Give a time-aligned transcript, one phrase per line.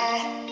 [0.00, 0.44] I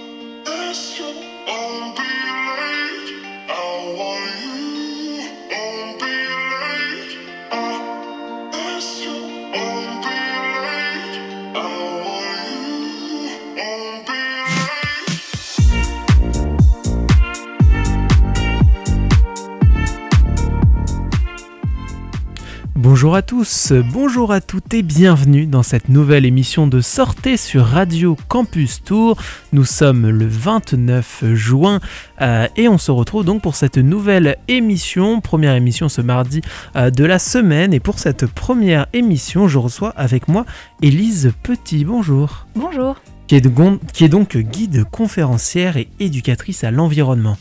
[22.96, 27.66] Bonjour à tous, bonjour à toutes et bienvenue dans cette nouvelle émission de Sortez sur
[27.66, 29.18] Radio Campus Tour.
[29.52, 31.80] Nous sommes le 29 juin
[32.22, 36.40] euh, et on se retrouve donc pour cette nouvelle émission, première émission ce mardi
[36.74, 37.74] euh, de la semaine.
[37.74, 40.46] Et pour cette première émission, je reçois avec moi
[40.80, 41.84] Élise Petit.
[41.84, 42.46] Bonjour.
[42.54, 42.96] Bonjour.
[43.26, 43.46] Qui est,
[43.92, 47.36] qui est donc guide conférencière et éducatrice à l'environnement.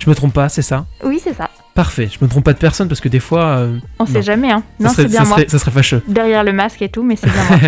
[0.00, 0.86] Je me trompe pas, c'est ça?
[1.04, 1.48] Oui, c'est ça.
[1.74, 3.44] Parfait, je me trompe pas de personne parce que des fois.
[3.44, 4.64] Euh, on sait jamais, hein.
[4.80, 5.36] Non, c'est bien ça moi.
[5.36, 6.02] Serait, ça serait fâcheux.
[6.08, 7.58] Derrière le masque et tout, mais c'est bien moi.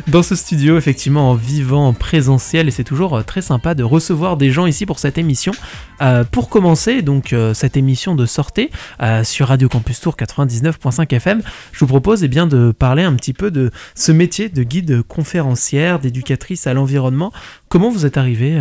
[0.08, 3.82] Dans ce studio, effectivement, en vivant, en présentiel, et c'est toujours euh, très sympa de
[3.82, 5.52] recevoir des gens ici pour cette émission.
[6.00, 8.70] Euh, pour commencer, donc, cette émission de sortie
[9.22, 13.32] sur Radio Campus Tour 99.5 FM, je vous propose eh bien, de parler un petit
[13.32, 17.32] peu de ce métier de guide conférencière, d'éducatrice à l'environnement.
[17.68, 18.60] Comment vous êtes arrivé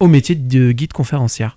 [0.00, 1.56] au métier de guide conférencière?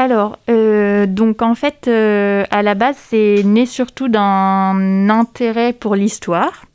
[0.00, 5.96] Alors, euh, donc en fait, euh, à la base, c'est né surtout d'un intérêt pour
[5.96, 6.66] l'histoire.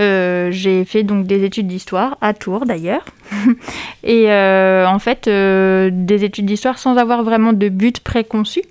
[0.00, 3.04] Euh, j'ai fait donc des études d'histoire à Tours d'ailleurs.
[4.04, 8.62] et en fait, des études d'histoire sans avoir vraiment de but préconçu.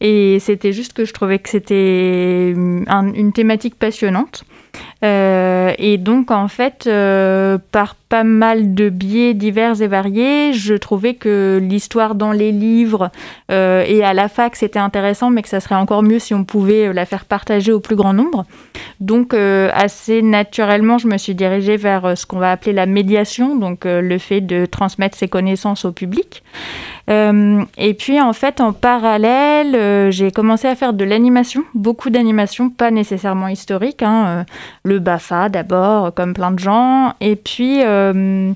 [0.00, 4.44] Et c'était juste que je trouvais que c'était une thématique passionnante.
[5.02, 10.74] Euh, et donc, en fait, euh, par pas mal de biais divers et variés, je
[10.74, 13.10] trouvais que l'histoire dans les livres
[13.52, 16.42] euh, et à la fac, c'était intéressant, mais que ça serait encore mieux si on
[16.42, 18.46] pouvait la faire partager au plus grand nombre.
[18.98, 23.84] Donc, assez naturellement, je me suis dirigée vers ce qu'on va appeler la médiation, donc
[23.84, 26.42] le fait de transmettre ses connaissances au public.
[27.08, 32.90] et puis, en fait, en parallèle, j'ai commencé à faire de l'animation, beaucoup d'animation, pas
[32.90, 34.02] nécessairement historique.
[34.02, 34.44] Hein,
[34.84, 37.14] le BAFA d'abord, comme plein de gens.
[37.20, 38.52] Et puis, euh,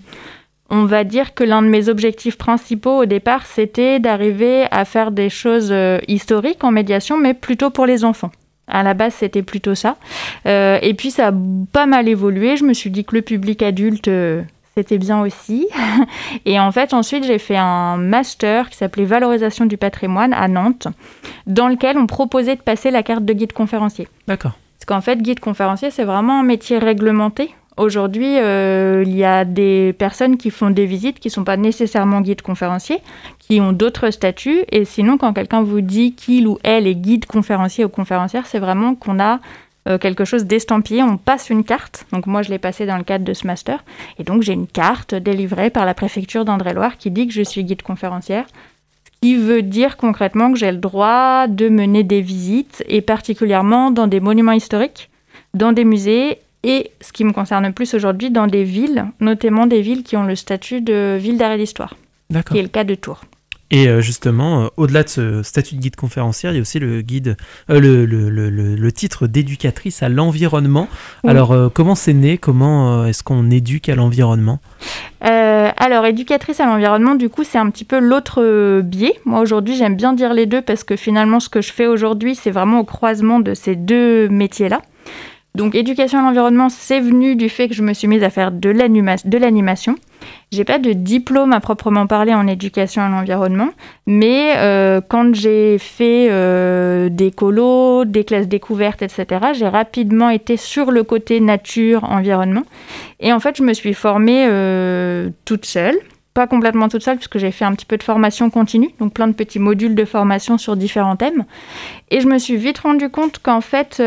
[0.71, 5.11] on va dire que l'un de mes objectifs principaux au départ, c'était d'arriver à faire
[5.11, 8.31] des choses euh, historiques en médiation, mais plutôt pour les enfants.
[8.67, 9.97] À la base, c'était plutôt ça.
[10.47, 11.33] Euh, et puis, ça a
[11.73, 12.57] pas mal évolué.
[12.57, 14.09] Je me suis dit que le public adulte,
[14.77, 15.69] c'était bien aussi.
[16.45, 20.89] et en fait, ensuite, j'ai fait un master qui s'appelait Valorisation du patrimoine à Nantes,
[21.47, 24.09] dans lequel on proposait de passer la carte de guide conférencier.
[24.27, 24.53] D'accord.
[24.85, 27.55] Parce qu'en fait, guide conférencier, c'est vraiment un métier réglementé.
[27.79, 31.57] Aujourd'hui, euh, il y a des personnes qui font des visites qui ne sont pas
[31.57, 32.99] nécessairement guides conférenciers,
[33.39, 34.61] qui ont d'autres statuts.
[34.71, 38.59] Et sinon, quand quelqu'un vous dit qu'il ou elle est guide conférencier ou conférencière, c'est
[38.59, 39.41] vraiment qu'on a
[39.89, 41.03] euh, quelque chose d'estampillé.
[41.03, 42.05] On passe une carte.
[42.13, 43.83] Donc moi, je l'ai passée dans le cadre de ce master.
[44.19, 47.65] Et donc, j'ai une carte délivrée par la préfecture d'André-Loire qui dit que je suis
[47.65, 48.45] guide conférencière
[49.21, 54.07] qui veut dire concrètement que j'ai le droit de mener des visites, et particulièrement dans
[54.07, 55.11] des monuments historiques,
[55.55, 59.83] dans des musées, et ce qui me concerne plus aujourd'hui, dans des villes, notamment des
[59.83, 61.95] villes qui ont le statut de ville d'arrêt d'histoire,
[62.51, 63.25] qui est le cas de Tours.
[63.71, 66.79] Et euh, justement, euh, au-delà de ce statut de guide conférencière, il y a aussi
[66.79, 67.37] le guide,
[67.71, 70.89] euh, le, le, le, le, titre d'éducatrice à l'environnement.
[71.27, 72.39] Alors, comment c'est né?
[72.39, 74.61] Comment est-ce qu'on éduque à l'environnement?
[75.87, 79.13] Alors, éducatrice à l'environnement, du coup, c'est un petit peu l'autre biais.
[79.27, 82.35] Moi, aujourd'hui, j'aime bien dire les deux parce que finalement, ce que je fais aujourd'hui,
[82.35, 84.81] c'est vraiment au croisement de ces deux métiers-là.
[85.55, 88.51] Donc, éducation à l'environnement, c'est venu du fait que je me suis mise à faire
[88.51, 89.95] de l'animation.
[90.51, 93.69] J'ai pas de diplôme à proprement parler en éducation à l'environnement,
[94.09, 100.57] mais euh, quand j'ai fait euh, des colos, des classes découvertes, etc., j'ai rapidement été
[100.57, 102.63] sur le côté nature, environnement.
[103.21, 105.97] Et en fait, je me suis formée euh, toute seule.
[106.35, 109.29] Pas complètement toute seule, puisque j'ai fait un petit peu de formation continue, donc plein
[109.29, 111.45] de petits modules de formation sur différents thèmes.
[112.11, 114.03] Et je me suis vite rendu compte qu'en fait,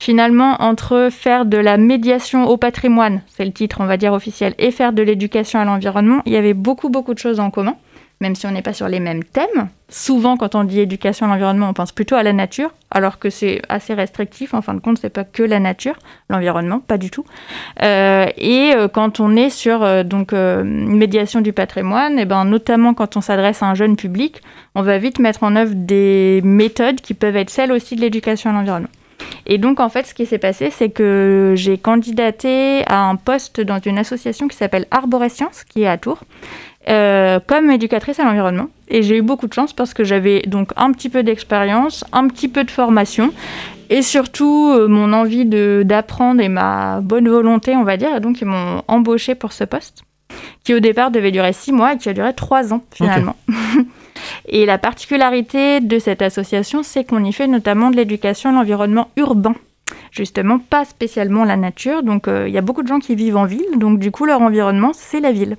[0.00, 4.54] finalement, entre faire de la médiation au patrimoine, c'est le titre, on va dire officiel,
[4.58, 7.76] et faire de l'éducation à l'environnement, il y avait beaucoup, beaucoup de choses en commun,
[8.20, 9.68] même si on n'est pas sur les mêmes thèmes.
[9.90, 13.28] Souvent, quand on dit éducation à l'environnement, on pense plutôt à la nature, alors que
[13.28, 14.54] c'est assez restrictif.
[14.54, 15.96] En fin de compte, c'est pas que la nature,
[16.30, 17.24] l'environnement, pas du tout.
[17.82, 22.94] Euh, et euh, quand on est sur euh, donc médiation du patrimoine, et ben notamment
[22.94, 24.42] quand on s'adresse à un jeune public,
[24.74, 28.50] on va vite mettre en œuvre des méthodes qui peuvent être celles aussi de l'éducation
[28.50, 28.88] à l'environnement.
[29.46, 33.60] Et donc, en fait, ce qui s'est passé, c'est que j'ai candidaté à un poste
[33.60, 36.22] dans une association qui s'appelle Arborescience, qui est à Tours,
[36.88, 38.68] euh, comme éducatrice à l'environnement.
[38.88, 42.28] Et j'ai eu beaucoup de chance parce que j'avais donc un petit peu d'expérience, un
[42.28, 43.32] petit peu de formation,
[43.88, 48.16] et surtout euh, mon envie d'apprendre et ma bonne volonté, on va dire.
[48.16, 50.04] Et donc, ils m'ont embauché pour ce poste
[50.64, 53.36] qui au départ devait durer six mois et qui a duré trois ans finalement.
[54.48, 59.08] et la particularité de cette association, c'est qu'on y fait notamment de l'éducation à l'environnement
[59.16, 59.54] urbain
[60.10, 62.02] justement pas spécialement la nature.
[62.02, 64.24] Donc euh, il y a beaucoup de gens qui vivent en ville, donc du coup
[64.24, 65.56] leur environnement c'est la ville.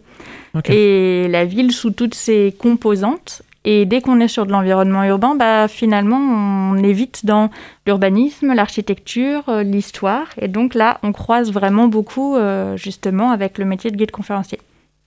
[0.67, 3.41] Et la ville sous toutes ses composantes.
[3.63, 7.49] Et dès qu'on est sur de l'environnement urbain, bah, finalement on est vite dans
[7.85, 10.27] l'urbanisme, l'architecture, euh, l'histoire.
[10.41, 14.59] Et donc là on croise vraiment beaucoup euh, justement avec le métier de guide conférencier.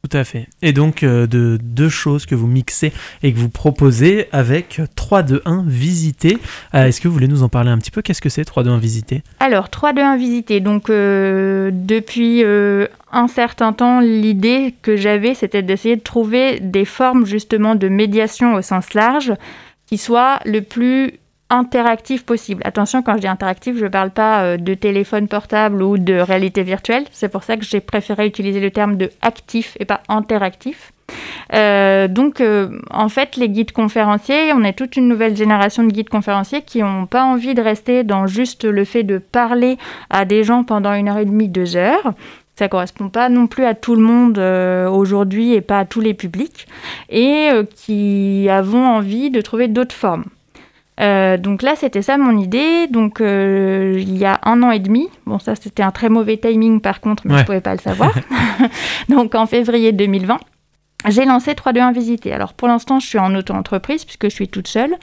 [0.09, 0.49] Tout à fait.
[0.61, 2.93] Et donc, euh, de deux choses que vous mixez
[3.23, 6.37] et que vous proposez avec 3, 2, 1 visiter.
[6.75, 8.03] Euh, est-ce que vous voulez nous en parler un petit peu?
[8.03, 10.61] Qu'est-ce que c'est 3, 2, 1 visiter Alors, 3, 2, 1 visiter.
[10.61, 17.25] Donc, euh, depuis un certain temps, l'idée que j'avais, c'était d'essayer de trouver des formes
[17.25, 19.33] justement de médiation au sens large
[19.87, 21.15] qui soient le plus
[21.55, 22.63] interactif possible.
[22.65, 26.15] Attention, quand je dis interactif, je ne parle pas euh, de téléphone portable ou de
[26.15, 27.05] réalité virtuelle.
[27.13, 30.93] C'est pour ça que j'ai préféré utiliser le terme de actif et pas interactif.
[31.53, 35.93] Euh, donc, euh, en fait, les guides conférenciers, on est toute une nouvelle génération de
[35.93, 39.79] guides conférenciers qui n'ont pas envie de rester dans juste le fait de parler
[40.11, 42.15] à des gens pendant une heure et demie, deux heures.
[42.57, 46.15] Ça correspond pas non plus à tout le monde aujourd'hui et pas à tous les
[46.15, 46.69] publics,
[47.11, 50.25] et qui avons envie de trouver d'autres formes.
[51.01, 52.87] Euh, donc là, c'était ça mon idée.
[52.89, 56.37] Donc euh, il y a un an et demi, bon ça c'était un très mauvais
[56.37, 58.13] timing par contre, mais je ne pouvais pas le savoir.
[59.09, 60.39] donc en février 2020,
[61.09, 62.33] j'ai lancé 321 Visiter.
[62.33, 64.95] Alors pour l'instant, je suis en auto-entreprise puisque je suis toute seule.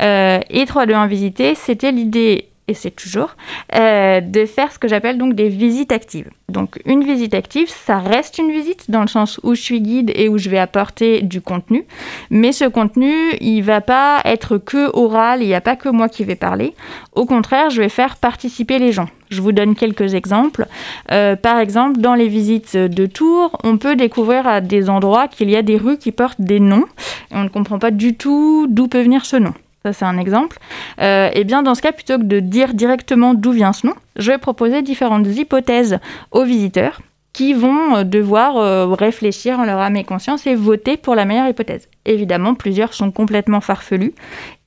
[0.00, 3.36] Euh, et 321 Visiter, c'était l'idée et c'est toujours,
[3.74, 6.30] euh, de faire ce que j'appelle donc des visites actives.
[6.48, 10.12] Donc une visite active, ça reste une visite dans le sens où je suis guide
[10.14, 11.84] et où je vais apporter du contenu,
[12.30, 16.08] mais ce contenu, il va pas être que oral, il n'y a pas que moi
[16.08, 16.74] qui vais parler.
[17.14, 19.08] Au contraire, je vais faire participer les gens.
[19.30, 20.66] Je vous donne quelques exemples.
[21.10, 25.50] Euh, par exemple, dans les visites de Tours, on peut découvrir à des endroits qu'il
[25.50, 26.84] y a des rues qui portent des noms
[27.30, 30.18] et on ne comprend pas du tout d'où peut venir ce nom ça c'est un
[30.18, 30.58] exemple,
[30.98, 33.86] et euh, eh bien dans ce cas, plutôt que de dire directement d'où vient ce
[33.86, 35.98] nom, je vais proposer différentes hypothèses
[36.30, 37.00] aux visiteurs
[37.32, 41.24] qui vont euh, devoir euh, réfléchir en leur âme et conscience et voter pour la
[41.24, 41.88] meilleure hypothèse.
[42.04, 44.12] Évidemment, plusieurs sont complètement farfelus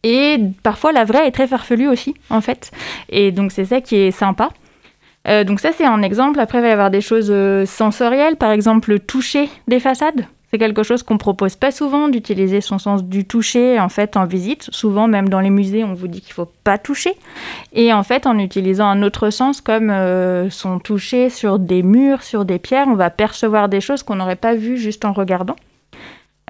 [0.04, 2.72] et parfois la vraie est très farfelue aussi, en fait.
[3.10, 4.50] Et donc c'est ça qui est sympa.
[5.46, 6.40] donc ça c'est un exemple.
[6.40, 7.34] Après il va y avoir des choses
[7.66, 10.28] sensorielles, par exemple le toucher des façades.
[10.58, 14.68] Quelque chose qu'on propose pas souvent d'utiliser son sens du toucher en fait en visite.
[14.72, 17.14] Souvent même dans les musées, on vous dit qu'il faut pas toucher.
[17.74, 22.24] Et en fait, en utilisant un autre sens comme euh, son toucher sur des murs,
[22.24, 25.56] sur des pierres, on va percevoir des choses qu'on n'aurait pas vues juste en regardant.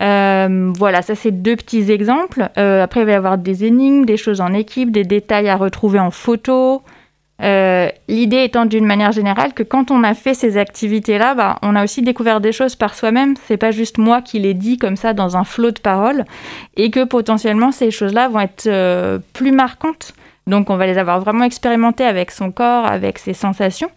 [0.02, 2.50] Euh, voilà, ça c'est deux petits exemples.
[2.58, 5.56] Euh, après, il va y avoir des énigmes, des choses en équipe, des détails à
[5.56, 6.82] retrouver en photo,
[7.42, 11.76] euh, l'idée étant d'une manière générale que quand on a fait ces activités-là, bah, on
[11.76, 13.36] a aussi découvert des choses par soi-même.
[13.46, 16.26] C'est pas juste moi qui les dis comme ça dans un flot de paroles,
[16.78, 20.14] et que potentiellement ces choses-là vont être euh, plus marquantes.
[20.48, 23.90] Donc on va les avoir vraiment expérimentées avec son corps, avec ses sensations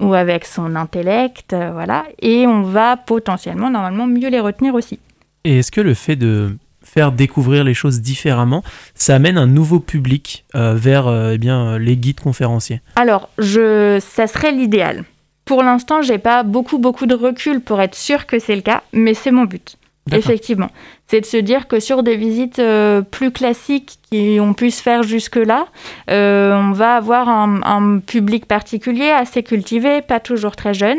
[0.00, 2.04] ou avec son intellect, euh, voilà.
[2.22, 4.98] Et on va potentiellement, normalement, mieux les retenir aussi.
[5.44, 6.56] Et est-ce que le fait de
[6.88, 8.62] faire découvrir les choses différemment,
[8.94, 14.00] ça amène un nouveau public euh, vers euh, eh bien, les guides conférenciers Alors, je,
[14.00, 15.04] ça serait l'idéal.
[15.44, 18.82] Pour l'instant, j'ai pas beaucoup beaucoup de recul pour être sûr que c'est le cas,
[18.92, 19.76] mais c'est mon but.
[20.10, 20.70] Effectivement,
[21.06, 25.66] c'est de se dire que sur des visites euh, plus classiques qu'on puisse faire jusque-là,
[26.08, 30.98] on va avoir un, un, public particulier assez cultivé, pas toujours très jeune,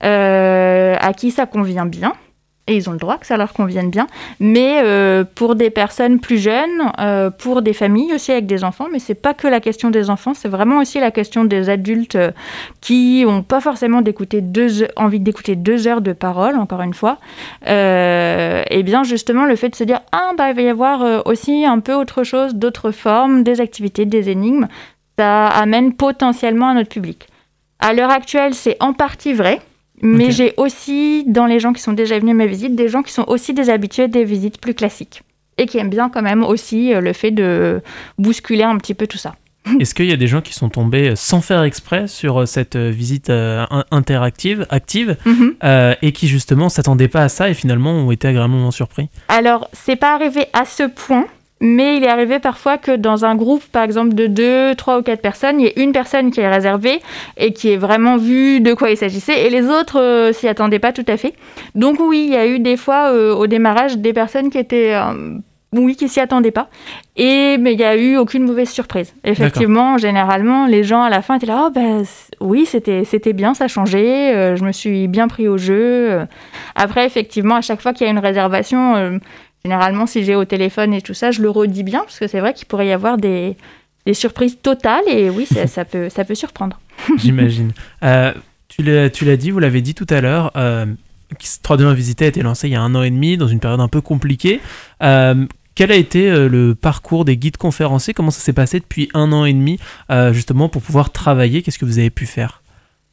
[0.00, 2.14] à qui ça convient bien
[2.70, 4.06] et ils ont le droit que ça leur convienne bien.
[4.38, 8.86] Mais euh, pour des personnes plus jeunes, euh, pour des familles aussi avec des enfants,
[8.92, 12.14] mais c'est pas que la question des enfants, c'est vraiment aussi la question des adultes
[12.14, 12.30] euh,
[12.80, 17.18] qui n'ont pas forcément deux, envie d'écouter deux heures de parole, encore une fois.
[17.66, 21.64] et bien justement, le fait de se dire ah bah il va y avoir aussi
[21.64, 24.68] un peu autre chose, d'autres formes, des activités, des énigmes,
[25.18, 27.26] ça amène potentiellement à notre public.
[27.80, 29.60] À l'heure actuelle, c'est en partie vrai.
[30.02, 33.02] Mais j'ai aussi, dans les gens qui sont déjà venus à mes visites, des gens
[33.02, 35.22] qui sont aussi des habitués des visites plus classiques
[35.60, 37.82] et qui aiment bien quand même aussi euh, le fait de
[38.18, 39.34] bousculer un petit peu tout ça.
[39.80, 42.76] Est-ce qu'il y a des gens qui sont tombés sans faire exprès sur euh, cette
[42.76, 43.30] euh, visite
[43.90, 45.54] interactive, active, mhm.
[46.00, 49.08] et qui justement s'attendaient pas à ça et finalement ont été agréablement surpris?
[49.28, 51.26] Alors, c'est pas arrivé à ce point,
[51.60, 55.02] mais il est arrivé parfois que dans un groupe, par exemple, de deux, trois ou
[55.02, 57.00] quatre personnes, il y ait une personne qui est réservée
[57.36, 60.78] et qui ait vraiment vu de quoi il s'agissait, et les autres euh, s'y attendaient
[60.78, 61.34] pas tout à fait.
[61.74, 64.94] Donc oui, il y a eu des fois euh, au démarrage des personnes qui étaient
[64.94, 65.36] euh,
[65.72, 66.68] oui, qui s'y attendaient pas.
[67.16, 69.14] Et mais il n'y a eu aucune mauvaise surprise.
[69.22, 72.04] Effectivement, généralement, les gens à la fin étaient là, oh, ben,
[72.40, 76.26] oui, c'était c'était bien, ça a changé, je me suis bien pris au jeu.
[76.74, 79.20] Après, effectivement, à chaque fois qu'il y a une réservation,
[79.64, 82.40] généralement, si j'ai au téléphone et tout ça, je le redis bien, parce que c'est
[82.40, 83.56] vrai qu'il pourrait y avoir des,
[84.06, 86.78] des surprises totales, et oui, ça, ça peut, ça peut surprendre.
[87.16, 87.72] J'imagine.
[88.02, 88.32] Euh,
[88.68, 92.72] tu l'as dit, vous l'avez dit tout à l'heure, 3D Visité a été lancé il
[92.72, 94.60] y a un an et demi, dans une période un peu compliquée.
[95.80, 98.12] Quel a été euh, le parcours des guides conférenciers?
[98.12, 99.78] Comment ça s'est passé depuis un an et demi,
[100.10, 101.62] euh, justement, pour pouvoir travailler?
[101.62, 102.62] Qu'est-ce que vous avez pu faire?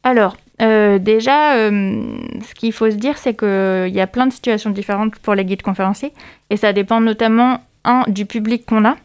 [0.02, 4.70] Alors, euh, déjà, ce qu'il faut se dire, c'est qu'il y a plein de situations
[4.70, 6.12] différentes pour les guides conférenciers.
[6.50, 8.96] Et ça dépend notamment, un, du public qu'on a,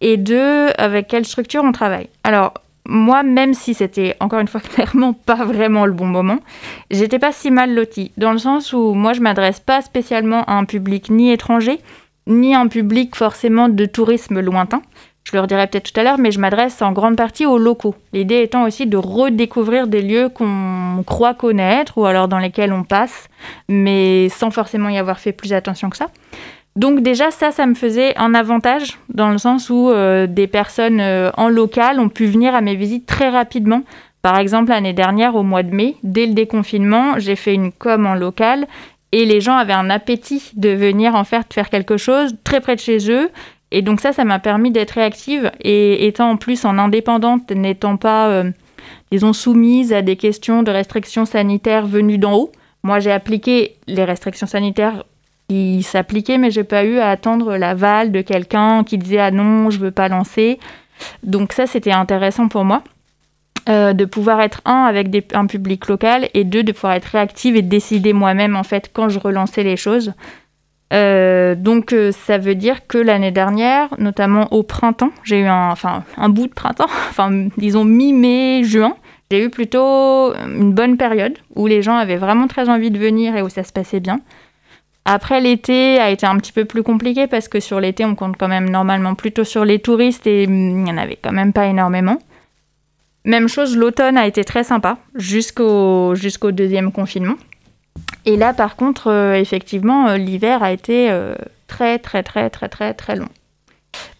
[0.00, 2.08] et deux, avec quelle structure on travaille.
[2.24, 2.54] Alors,
[2.88, 6.38] moi, même si c'était encore une fois clairement pas vraiment le bon moment,
[6.90, 10.54] j'étais pas si mal lotie, dans le sens où moi je m'adresse pas spécialement à
[10.54, 11.80] un public ni étranger,
[12.26, 14.82] ni un public forcément de tourisme lointain.
[15.26, 17.96] Je le redirai peut-être tout à l'heure, mais je m'adresse en grande partie aux locaux.
[18.12, 22.84] L'idée étant aussi de redécouvrir des lieux qu'on croit connaître ou alors dans lesquels on
[22.84, 23.28] passe,
[23.68, 26.10] mais sans forcément y avoir fait plus attention que ça.
[26.76, 31.00] Donc déjà ça, ça me faisait un avantage dans le sens où euh, des personnes
[31.00, 33.82] euh, en local ont pu venir à mes visites très rapidement.
[34.22, 38.06] Par exemple, l'année dernière, au mois de mai, dès le déconfinement, j'ai fait une com
[38.06, 38.68] en local
[39.10, 42.76] et les gens avaient un appétit de venir en faire, faire quelque chose très près
[42.76, 43.30] de chez eux.
[43.72, 47.96] Et donc ça, ça m'a permis d'être réactive et étant en plus en indépendante, n'étant
[47.96, 48.50] pas, euh,
[49.10, 52.52] disons, soumise à des questions de restrictions sanitaires venues d'en haut.
[52.82, 55.04] Moi, j'ai appliqué les restrictions sanitaires
[55.48, 59.70] qui s'appliquaient, mais j'ai pas eu à attendre l'aval de quelqu'un qui disait ah non,
[59.70, 60.58] je veux pas lancer.
[61.22, 62.82] Donc ça, c'était intéressant pour moi.
[63.68, 67.56] Euh, de pouvoir être un avec un public local et deux de pouvoir être réactive
[67.56, 70.12] et décider moi-même en fait quand je relançais les choses.
[70.92, 75.74] Euh, donc euh, ça veut dire que l'année dernière, notamment au printemps, j'ai eu un,
[76.16, 78.94] un bout de printemps, enfin disons mi-mai, juin,
[79.30, 83.36] j'ai eu plutôt une bonne période où les gens avaient vraiment très envie de venir
[83.36, 84.20] et où ça se passait bien.
[85.04, 88.36] Après, l'été a été un petit peu plus compliqué parce que sur l'été, on compte
[88.36, 91.52] quand même normalement plutôt sur les touristes et hum, il n'y en avait quand même
[91.52, 92.18] pas énormément.
[93.24, 97.34] Même chose, l'automne a été très sympa jusqu'au jusqu'au deuxième confinement.
[98.26, 101.36] Et là, par contre, euh, effectivement, euh, l'hiver a été euh,
[101.68, 103.28] très, très, très, très, très, très long.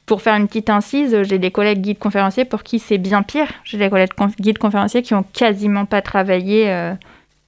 [0.07, 3.49] Pour faire une petite incise, j'ai des collègues guides conférenciers pour qui c'est bien pire.
[3.65, 6.73] J'ai des collègues guides conférenciers qui ont quasiment pas travaillé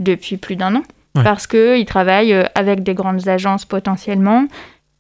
[0.01, 0.83] depuis plus d'un an.
[1.15, 4.47] Parce qu'ils travaillent avec des grandes agences potentiellement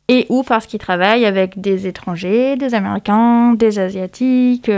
[0.07, 4.71] et ou parce qu'ils travaillent avec des étrangers, des Américains, des Asiatiques.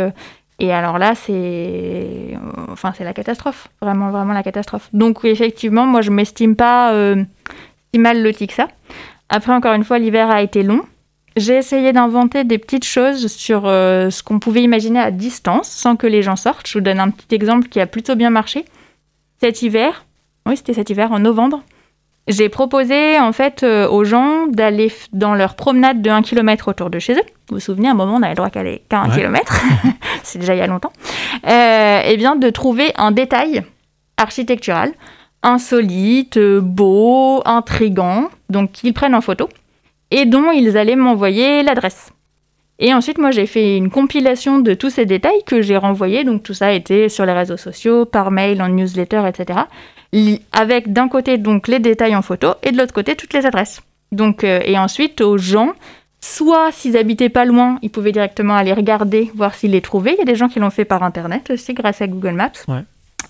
[0.61, 2.37] Et alors là, c'est
[2.71, 4.90] enfin, la catastrophe, vraiment, vraiment la catastrophe.
[4.93, 7.25] Donc effectivement, moi, je m'estime pas euh,
[7.93, 8.69] si mal loti que ça.
[9.31, 10.83] Après, encore une fois, l'hiver a été long.
[11.37, 15.97] J'ai essayé d'inventer des petites choses sur euh, ce qu'on pouvait imaginer à distance, sans
[15.97, 16.67] que les gens sortent.
[16.67, 18.67] Je vous donne un petit exemple qui a plutôt bien marché.
[19.40, 20.05] Cet hiver,
[20.47, 21.62] oui, c'était cet hiver, en novembre,
[22.31, 26.91] j'ai proposé en fait euh, aux gens d'aller dans leur promenade de 1 km autour
[26.91, 27.27] de chez eux.
[27.49, 29.61] Vous vous souvenez, à un moment, on avait le droit qu'à 1 km,
[30.23, 30.93] c'est déjà il y a longtemps.
[31.47, 33.63] Euh, et bien de trouver un détail
[34.17, 34.93] architectural
[35.43, 39.49] insolite, beau, intrigant, donc qu'ils prennent en photo
[40.11, 42.13] et dont ils allaient m'envoyer l'adresse.
[42.81, 46.25] Et ensuite, moi, j'ai fait une compilation de tous ces détails que j'ai renvoyés.
[46.25, 49.61] Donc, tout ça a été sur les réseaux sociaux, par mail, en newsletter, etc
[50.53, 53.81] avec d'un côté donc les détails en photo et de l'autre côté toutes les adresses.
[54.13, 55.73] Donc, euh, et ensuite aux gens,
[56.21, 60.15] soit s'ils habitaient pas loin, ils pouvaient directement aller regarder, voir s'ils les trouvaient.
[60.15, 62.51] Il y a des gens qui l'ont fait par internet aussi grâce à Google Maps.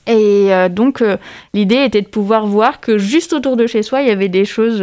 [0.06, 1.18] Et euh, donc euh,
[1.52, 4.46] l'idée était de pouvoir voir que juste autour de chez soi, il y avait des
[4.46, 4.82] choses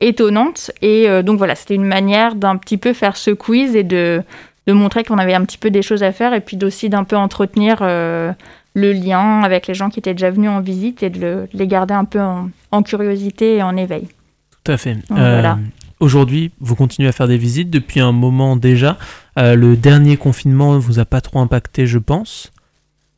[0.00, 0.70] étonnantes.
[0.82, 4.22] Et donc voilà, c'était une manière d'un petit peu faire ce quiz et de,
[4.66, 7.04] de montrer qu'on avait un petit peu des choses à faire et puis aussi d'un
[7.04, 7.82] peu entretenir
[8.78, 11.94] le lien avec les gens qui étaient déjà venus en visite et de, les garder
[11.94, 14.08] un peu en, curiosité et en éveil.
[14.64, 14.96] Tout à fait.
[15.10, 15.54] Euh,
[16.00, 18.96] aujourd'hui, vous continuez à faire des visites depuis un moment déjà.
[19.38, 22.52] Euh, le dernier confinement ne vous a pas trop impacté, je pense.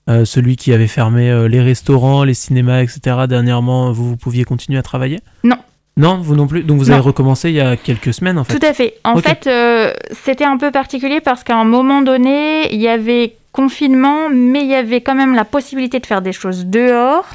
[0.08, 3.26] Euh, celui qui avait fermé les restaurants, les cinémas, etc.
[3.28, 5.20] Dernièrement, vous, vous pouviez continuer à travailler?
[5.44, 5.56] Non,
[5.96, 6.62] non, vous non plus.
[6.62, 8.58] Donc vous avez recommencé il y a quelques semaines en fait.
[8.58, 8.94] Tout à fait.
[9.04, 9.48] En fait,
[10.24, 14.68] c'était un peu particulier parce qu'à un moment donné, il y avait confinement, mais il
[14.68, 17.26] y avait quand même la possibilité de faire des choses dehors,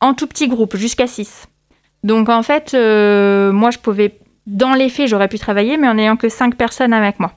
[0.00, 1.48] en tout petit groupe, jusqu'à 6.
[2.04, 5.94] Donc en fait, euh, moi je pouvais, dans les faits, j'aurais pu travailler, mais en
[5.94, 7.32] n'ayant que 5 personnes avec moi.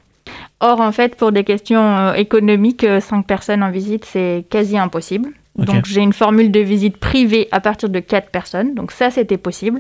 [0.62, 4.78] Or, en fait, pour des questions euh, économiques, 5 euh, personnes en visite, c'est quasi
[4.78, 5.30] impossible.
[5.58, 8.74] Donc j'ai une formule de visite privée à partir de 4 personnes.
[8.74, 9.80] Donc ça, c'était possible.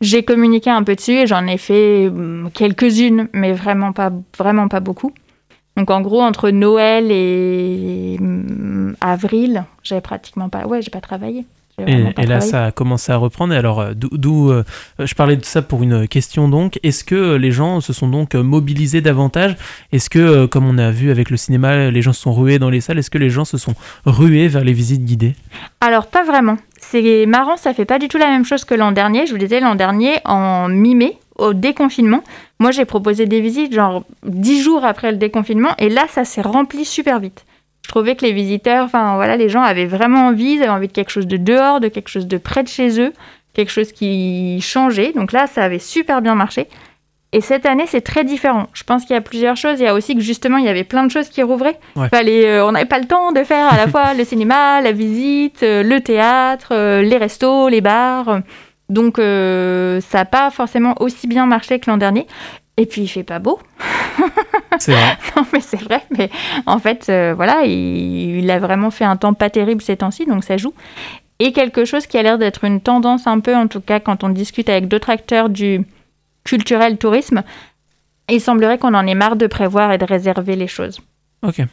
[0.00, 4.68] J'ai communiqué un peu dessus et j'en ai fait hum, quelques-unes, mais vraiment pas, vraiment
[4.68, 5.12] pas beaucoup.
[5.76, 11.44] Donc en gros, entre Noël et hum, avril, j'avais pratiquement pas, ouais, j'ai pas travaillé.
[11.78, 13.52] Et, là, ça a commencé à reprendre.
[13.52, 14.64] Et alors, euh, d'où euh,
[14.98, 16.78] je parlais de ça pour une question donc.
[16.82, 19.56] Est-ce que les gens se sont donc mobilisés davantage?
[19.92, 22.58] Est-ce que, euh, comme on a vu avec le cinéma, les gens se sont rués
[22.58, 23.74] dans les salles Est-ce que les gens se sont
[24.06, 25.34] rués vers les visites guidées?
[25.80, 26.56] Alors, pas vraiment.
[26.80, 29.26] C'est marrant, ça fait pas du tout la même chose que l'an dernier.
[29.26, 32.22] Je vous disais, l'an dernier, en mi-mai, au déconfinement,
[32.58, 35.74] moi j'ai proposé des visites genre dix jours après le déconfinement.
[35.78, 37.44] Et là, ça s'est rempli super vite
[37.86, 40.88] je trouvais que les visiteurs, enfin voilà, les gens avaient vraiment envie, ils avaient envie
[40.88, 43.12] de quelque chose de dehors, de quelque chose de près de chez eux,
[43.54, 45.12] quelque chose qui changeait.
[45.12, 46.66] Donc là, ça avait super bien marché.
[47.32, 48.66] Et cette année, c'est très différent.
[48.72, 49.78] Je pense qu'il y a plusieurs choses.
[49.78, 51.78] Il y a aussi que justement, il y avait plein de choses qui rouvraient.
[52.10, 54.90] Fallait, euh, on n'avait pas le temps de faire à la fois le cinéma, la
[54.90, 58.40] visite, euh, le théâtre, euh, les restos, les bars.
[58.88, 62.26] Donc, ça n'a pas forcément aussi bien marché que l'an dernier.
[62.76, 63.58] Et puis il fait pas beau.
[64.78, 65.18] C'est vrai.
[65.36, 66.30] non mais c'est vrai, mais
[66.66, 70.44] en fait euh, voilà, il, a vraiment fait un temps pas terrible ces temps-ci, donc
[70.44, 70.74] ça joue.
[71.38, 74.22] Et quelque chose qui a l'air d'être une tendance un peu, en tout cas quand
[74.24, 75.82] on discute avec d'autres acteurs du
[76.44, 77.42] culturel tourisme,
[78.28, 81.00] il semblerait qu'on en ait marre de prévoir et de réserver les choses.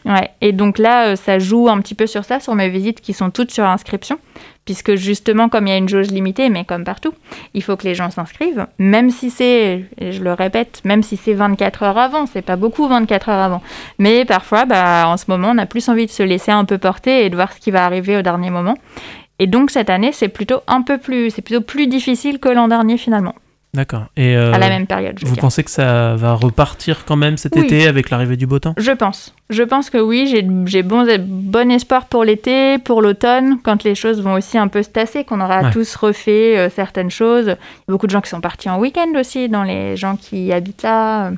[0.05, 0.29] Ouais.
[0.41, 3.13] Et donc là, euh, ça joue un petit peu sur ça, sur mes visites qui
[3.13, 4.19] sont toutes sur inscription
[4.65, 7.13] puisque justement, comme il y a une jauge limitée, mais comme partout,
[7.53, 11.33] il faut que les gens s'inscrivent, même si c'est, je le répète, même si c'est
[11.33, 13.61] 24 heures avant, c'est pas beaucoup 24 heures avant.
[13.99, 16.77] Mais parfois, bah, en ce moment, on a plus envie de se laisser un peu
[16.77, 18.75] porter et de voir ce qui va arriver au dernier moment.
[19.39, 22.67] Et donc cette année, c'est plutôt un peu plus, c'est plutôt plus difficile que l'an
[22.67, 23.35] dernier finalement.
[23.75, 24.05] D'accord.
[24.17, 25.17] Et à la euh, même période.
[25.23, 28.75] vous pensez que ça va repartir quand même cet été avec l'arrivée du beau temps?
[28.77, 29.33] Je pense.
[29.49, 30.27] Je pense que oui.
[30.65, 34.83] J'ai bon, bon espoir pour l'été, pour l'automne, quand les choses vont aussi un peu
[34.83, 37.45] se tasser, qu'on aura tous refait euh, certaines choses.
[37.45, 37.57] Il y a
[37.91, 41.31] beaucoup de gens qui sont partis en week-end aussi, dans les gens qui habitent là.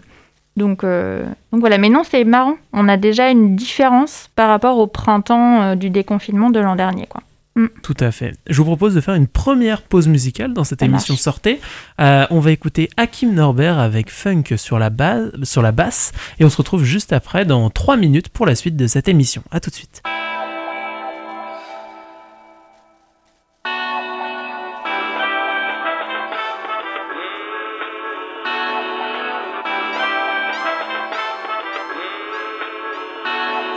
[0.58, 1.24] Donc, euh,
[1.54, 1.78] donc voilà.
[1.78, 2.56] Mais non, c'est marrant.
[2.74, 7.22] On a déjà une différence par rapport au printemps du déconfinement de l'an dernier, quoi.
[7.56, 7.68] Mm.
[7.84, 8.34] Tout à fait.
[8.48, 11.62] Je vous propose de faire une première pause musicale dans cette émission Sortez.
[12.02, 16.46] Euh, on va écouter Hakim Norbert avec Funk sur la, base, sur la basse et
[16.46, 19.42] on se retrouve juste après dans 3 minutes pour la suite de cette émission.
[19.52, 20.04] A tout de suite.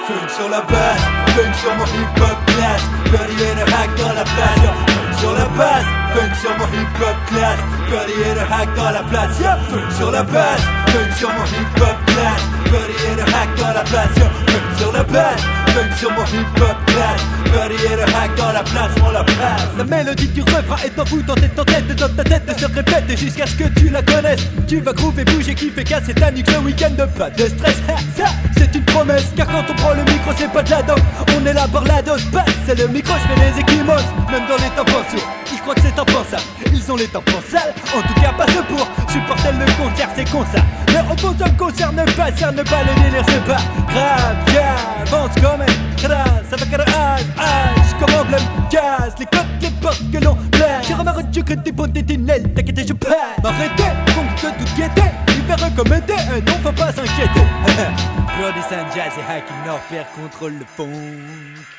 [0.07, 1.03] Funk sur la basse,
[1.37, 5.45] funk sur mon hip-hop class Buddy et le hack dans la place Funk sur la
[5.57, 7.59] basse, funk sur mon hip-hop class
[7.91, 9.59] Buddy et le hack dans la place yeah.
[9.69, 13.85] Funk sur la basse, funk sur mon hip-hop class Buddy et le hack dans la
[13.85, 14.31] place yeah.
[14.47, 15.43] Funk sur la basse,
[15.79, 19.63] funk sur mon hip-hop class Buddy et le hack dans la place, on la place.
[19.79, 23.19] La mélodie du refrain est en vous dans tête en Dans ta tête se répète
[23.19, 24.47] jusqu'à ce que tu la connaisses.
[24.67, 27.77] Tu vas groover, bouger, kiffer, casser ta nuque ce week-end Pas de stress,
[28.17, 28.25] ça
[28.57, 31.01] c'est une promesse Car quand on prend le micro c'est pas de la dope.
[31.37, 34.47] On est là par la dose basse C'est le micro je fais les équimos Même
[34.49, 36.43] dans les temps pensés Je crois que c'est impensable.
[36.73, 40.31] Ils ont les temps sales En tout cas pas ce pour Supporter le concert c'est
[40.31, 40.61] con ça.
[40.89, 43.61] Mais on consomme concerne pas ne pas le délire c'est pas
[43.93, 45.68] grave Yeah avance quand même
[46.03, 50.81] grave Ça va qu'à âge comme emblème Casse les codes les portes que l'on plaît
[50.87, 55.71] J'ai remarqué que des beaux détinelles T'inquiète je passe M'arrêter donc de tout guetter Libéré
[55.77, 57.45] comme été Et non faut pas s'inquiéter
[58.39, 60.89] Brody San Jazz et Hacking Norbert contrôle le fond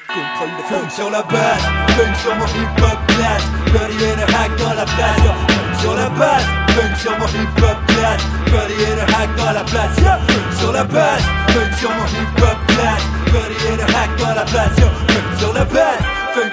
[0.08, 1.64] Contrôle le fond sur la base
[1.96, 6.10] Funk sur mon hip-hop class Brody et le hack dans la place Funk sur la
[6.10, 10.72] base Funk sur mon hip-hop class Brody et le hack dans la place Funk sur
[10.74, 12.39] la base Funk sur mon class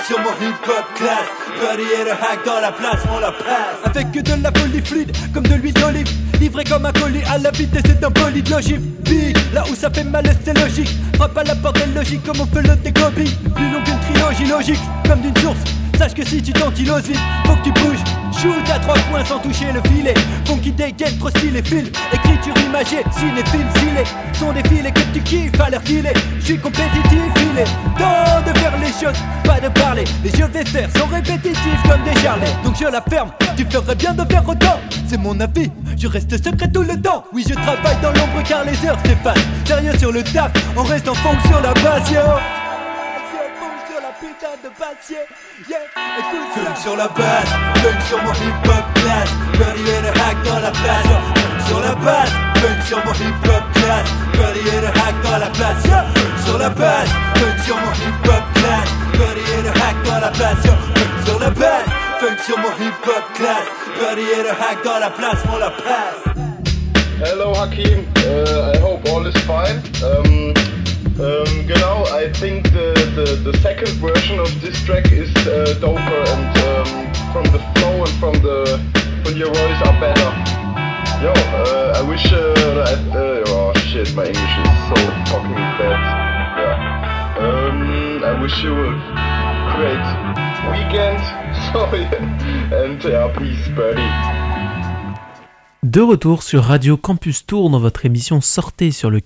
[0.08, 1.26] Sur mon hip-hop class
[1.60, 3.84] Buddy et le hack dans la place, on la passe.
[3.84, 6.08] Avec de la folie fluide, comme de l'huile d'olive.
[6.40, 10.02] Livré comme un colis à la vitesse d'un bolide logique Big, là où ça fait
[10.02, 10.90] mal c'est logique.
[11.14, 14.80] Frappe à la porte logique comme on fait le décopie Plus long qu'une trilogie logique,
[15.08, 15.58] comme d'une source.
[15.96, 18.25] Sache que si tu t'enquiloses vite, faut que tu bouges.
[18.40, 20.14] Shoot à trois points sans toucher le filet.
[20.44, 21.90] Funky dégaine, trop style et fil.
[22.12, 24.04] Écriture imagée, cinéphile, filé.
[24.32, 26.14] Sont des filets que tu kiffes à l'heure qu'il est.
[26.40, 27.64] J'suis compétitif, il est
[27.98, 30.04] temps de faire les choses, pas de parler.
[30.22, 32.54] Les je vais faire sont répétitifs comme des charlets.
[32.64, 34.78] Donc je la ferme, tu ferais bien de faire autant.
[35.08, 37.24] C'est mon avis, je reste secret tout le temps.
[37.32, 39.46] Oui, je travaille dans l'ombre car les heures s'effacent.
[39.64, 42.20] Sérieux sur le taf, on reste en fonction la passion
[44.70, 45.16] de.
[45.68, 45.78] Yeah,
[46.18, 47.50] écoute Funk sur la base,
[47.82, 49.30] funk sur mon hip-hop class.
[49.52, 51.06] Buddy et le hack dans la place.
[51.06, 54.06] Funk sur la base, funk sur mon hip-hop class.
[54.32, 55.82] Buddy et le hack dans la place.
[55.86, 58.88] Funk sur la base, funk sur mon hip-hop class.
[59.12, 59.96] Buddy et le hack
[60.36, 60.72] place, yo,
[61.24, 61.86] sur la base,
[62.20, 63.64] funk sur mon hip-hop class,
[63.98, 66.36] Buddy et le hack dans la place pour la passe.
[67.22, 69.80] Hello Hakim, uh, I hope all is fine.
[70.04, 70.52] Um,
[71.18, 76.22] um, genau, I think the, the, the second version of this track is uh, doper
[76.34, 78.80] and um, from the flow and from the
[79.24, 80.30] from your voice are better.
[81.22, 84.96] Yo, uh, I wish uh, that, uh, oh shit, my English is so
[85.32, 85.98] fucking bad.
[86.60, 87.38] Yeah.
[87.40, 88.92] Um, I wish you a
[89.74, 90.06] great
[90.70, 91.20] weekend.
[91.72, 92.04] Sorry.
[92.70, 94.06] and yeah, peace, buddy.
[95.82, 99.20] De retour sur Radio Campus Tour dans votre émission Sortez sur le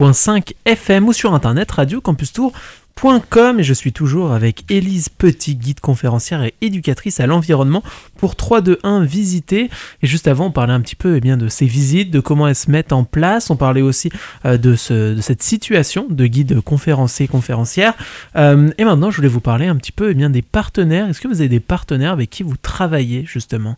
[0.00, 6.42] 99.5 FM ou sur internet radiocampustour.com et je suis toujours avec Élise Petit, guide conférencière
[6.42, 7.82] et éducatrice à l'environnement
[8.18, 9.70] pour 3-2-1 visiter.
[10.02, 12.48] Et juste avant, on parlait un petit peu eh bien, de ces visites, de comment
[12.48, 13.50] elles se mettent en place.
[13.50, 14.10] On parlait aussi
[14.44, 17.94] euh, de, ce, de, cette situation de guide conférencier, conférencière.
[18.36, 21.08] Euh, et maintenant, je voulais vous parler un petit peu eh bien, des partenaires.
[21.08, 23.76] Est-ce que vous avez des partenaires avec qui vous travaillez justement?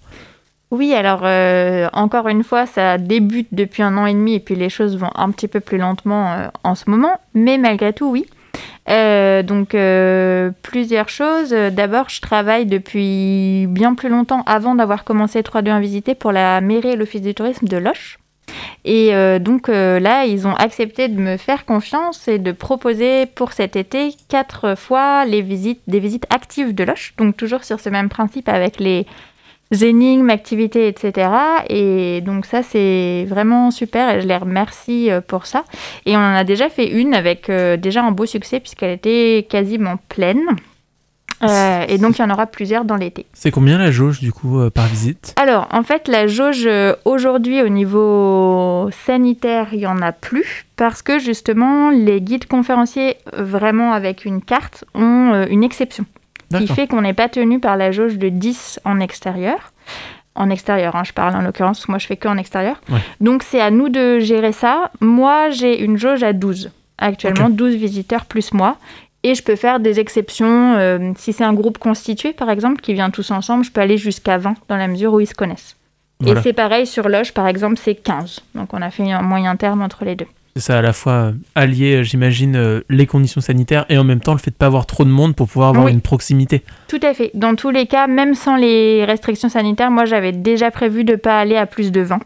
[0.71, 4.55] Oui, alors euh, encore une fois, ça débute depuis un an et demi et puis
[4.55, 8.11] les choses vont un petit peu plus lentement euh, en ce moment, mais malgré tout,
[8.11, 8.27] oui.
[8.91, 9.77] Euh, donc
[10.63, 11.51] plusieurs choses.
[11.51, 16.91] D'abord, je travaille depuis bien plus longtemps avant d'avoir commencé 3-2-1 visiter pour la mairie
[16.91, 18.19] et l'office du tourisme de Loche.
[18.87, 23.77] Et donc là, ils ont accepté de me faire confiance et de proposer pour cet
[23.77, 27.13] été quatre fois les visites, des visites actives de Loche.
[27.19, 29.07] Donc toujours sur ce même principe avec les
[29.73, 31.31] énigmes, activités, etc.
[31.69, 35.65] Et donc ça, c'est vraiment super et je les remercie euh, pour ça.
[36.07, 39.47] Et on en a déjà fait une avec euh, déjà un beau succès puisqu'elle était
[39.49, 40.45] quasiment pleine.
[41.45, 43.25] Euh, et donc il y en aura plusieurs dans l'été.
[43.33, 45.37] C'est combien la jauge du coup par visite?
[45.41, 46.69] Alors en fait la jauge
[47.05, 53.19] aujourd'hui au niveau sanitaire il y en a plus parce que justement les guides conférenciers
[53.37, 56.07] vraiment avec une carte ont une exception
[56.55, 59.73] qui fait qu'on n'est pas tenu par la jauge de 10 en extérieur.
[60.35, 62.81] En extérieur, hein, je parle en l'occurrence, moi je fais que en extérieur.
[63.21, 64.91] Donc c'est à nous de gérer ça.
[65.01, 68.77] Moi j'ai une jauge à 12 actuellement, 12 visiteurs plus moi.
[69.25, 70.77] Et je peux faire des exceptions.
[70.77, 73.99] Euh, si c'est un groupe constitué, par exemple, qui vient tous ensemble, je peux aller
[73.99, 75.77] jusqu'à 20 dans la mesure où ils se connaissent.
[76.25, 78.41] Et c'est pareil sur Loge, par exemple, c'est 15.
[78.55, 80.27] Donc on a fait un moyen terme entre les deux.
[80.59, 84.03] C'est ça, à la fois euh, allier, euh, j'imagine, euh, les conditions sanitaires et en
[84.03, 86.01] même temps le fait de ne pas avoir trop de monde pour pouvoir avoir une
[86.01, 86.65] proximité.
[86.89, 87.31] Tout à fait.
[87.35, 91.17] Dans tous les cas, même sans les restrictions sanitaires, moi j'avais déjà prévu de ne
[91.17, 92.19] pas aller à plus de 20.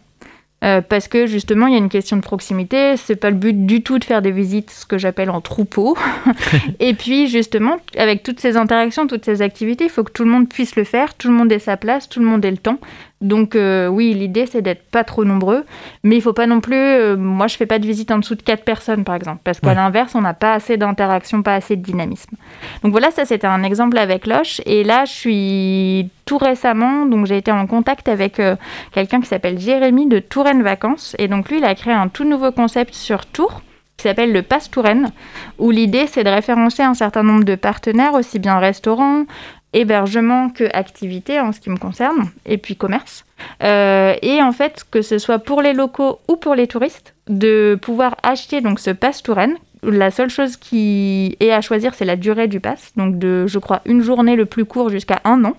[0.88, 2.96] parce que justement, il y a une question de proximité.
[2.96, 5.98] C'est pas le but du tout de faire des visites, ce que j'appelle en troupeau.
[6.80, 10.30] et puis, justement, avec toutes ces interactions, toutes ces activités, il faut que tout le
[10.30, 12.56] monde puisse le faire, tout le monde ait sa place, tout le monde ait le
[12.56, 12.78] temps.
[13.22, 15.64] Donc euh, oui, l'idée c'est d'être pas trop nombreux,
[16.02, 16.76] mais il faut pas non plus.
[16.76, 19.60] Euh, moi, je fais pas de visite en dessous de 4 personnes, par exemple, parce
[19.60, 22.36] qu'à l'inverse, on n'a pas assez d'interaction, pas assez de dynamisme.
[22.82, 24.60] Donc voilà, ça c'était un exemple avec Loche.
[24.66, 28.56] Et là, je suis tout récemment, donc j'ai été en contact avec euh,
[28.92, 32.24] quelqu'un qui s'appelle Jérémy de Touraine Vacances, et donc lui, il a créé un tout
[32.24, 33.62] nouveau concept sur Tours
[33.96, 35.12] qui s'appelle le Passe Touraine,
[35.58, 39.26] où l'idée c'est de référencer un certain nombre de partenaires, aussi bien restaurants,
[39.72, 43.24] hébergement que activité en ce qui me concerne, et puis commerce.
[43.62, 47.78] Euh, et en fait, que ce soit pour les locaux ou pour les touristes, de
[47.80, 49.56] pouvoir acheter donc ce pass Touraine.
[49.82, 53.58] La seule chose qui est à choisir, c'est la durée du pass, donc de, je
[53.58, 55.54] crois, une journée le plus court jusqu'à un an.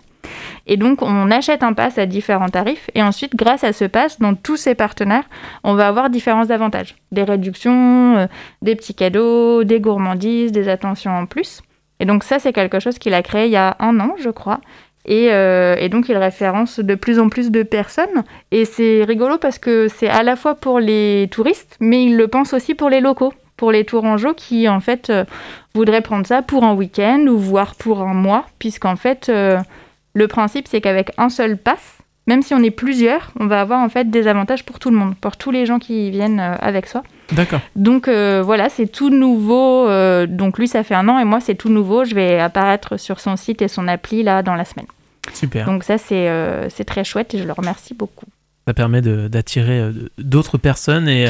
[0.67, 2.89] Et donc, on achète un pass à différents tarifs.
[2.95, 5.25] Et ensuite, grâce à ce pass, dans tous ces partenaires,
[5.65, 6.95] on va avoir différents avantages.
[7.11, 8.27] Des réductions, euh,
[8.61, 11.61] des petits cadeaux, des gourmandises, des attentions en plus.
[11.99, 14.29] Et donc ça, c'est quelque chose qu'il a créé il y a un an, je
[14.29, 14.59] crois.
[15.05, 18.23] Et, euh, donc, il référence de plus en plus de personnes.
[18.51, 22.27] Et c'est rigolo parce que c'est à la fois pour les touristes, mais il le
[22.27, 25.25] pense aussi pour les locaux, pour les tourangeaux qui, en fait, euh,
[25.75, 29.59] voudraient prendre ça pour un week-end ou voire pour un mois, puisqu'en fait, euh,
[30.13, 33.81] le principe, c'est qu'avec un seul pass, même si on est plusieurs, on va avoir
[33.81, 36.87] en fait des avantages pour tout le monde, pour tous les gens qui viennent avec
[36.87, 37.03] soi.
[37.31, 37.61] D'accord.
[37.75, 39.87] Donc euh, voilà, c'est tout nouveau.
[39.87, 42.05] Euh, donc lui, ça fait un an et moi, c'est tout nouveau.
[42.05, 44.87] Je vais apparaître sur son site et son appli là dans la semaine.
[45.33, 45.65] Super.
[45.65, 48.25] Donc ça, c'est euh, c'est très chouette et je le remercie beaucoup.
[48.65, 51.25] Ça permet d'attirer d'autres personnes et,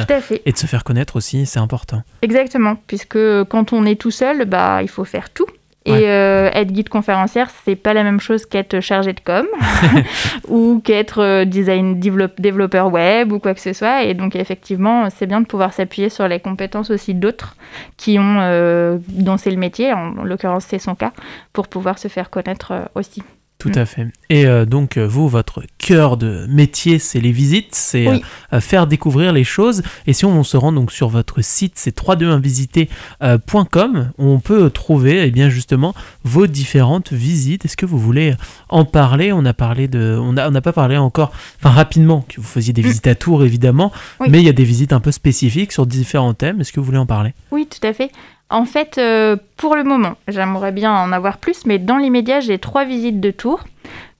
[0.45, 2.03] et de se faire connaître aussi, c'est important.
[2.21, 5.47] Exactement, puisque quand on est tout seul, bah, il faut faire tout.
[5.85, 9.45] Et euh, être guide conférencière, c'est pas la même chose qu'être chargé de com
[10.47, 14.03] ou qu'être euh, design développeur web ou quoi que ce soit.
[14.03, 17.55] Et donc effectivement, c'est bien de pouvoir s'appuyer sur les compétences aussi d'autres
[17.97, 21.11] qui ont, euh, dont c'est le métier, en, l'occurrence c'est son cas,
[21.51, 23.21] pour pouvoir se faire connaître aussi.
[23.63, 24.07] Tout à fait.
[24.29, 28.21] Et euh, donc, euh, vous, votre cœur de métier, c'est les visites, c'est Oui.
[28.51, 29.83] euh, faire découvrir les choses.
[30.05, 35.23] Et si on se rend donc sur votre site, c'est 321visiter.com, où on peut trouver,
[35.25, 37.65] eh bien, justement, vos différentes visites.
[37.65, 38.35] Est-ce que vous voulez
[38.69, 39.31] en parler?
[39.31, 40.17] On a parlé de.
[40.21, 43.15] On n'a on n'a pas parlé encore, enfin, rapidement, que vous faisiez des visites à
[43.15, 44.27] Tours, évidemment, Oui.
[44.29, 46.59] mais il y a des visites un peu spécifiques sur différents thèmes.
[46.61, 47.33] Est-ce que vous voulez en parler?
[47.51, 48.11] Oui, tout à fait.
[48.53, 52.59] En fait, euh, pour le moment, j'aimerais bien en avoir plus, mais dans l'immédiat, j'ai
[52.59, 53.63] trois visites de tour.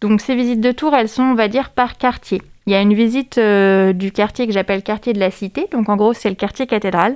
[0.02, 2.42] Donc ces visites de tour, elles sont, on va dire, par quartier.
[2.66, 5.68] Il y a une visite euh, du quartier que j'appelle quartier de la Cité.
[5.72, 7.16] Donc en gros, c'est le quartier cathédrale.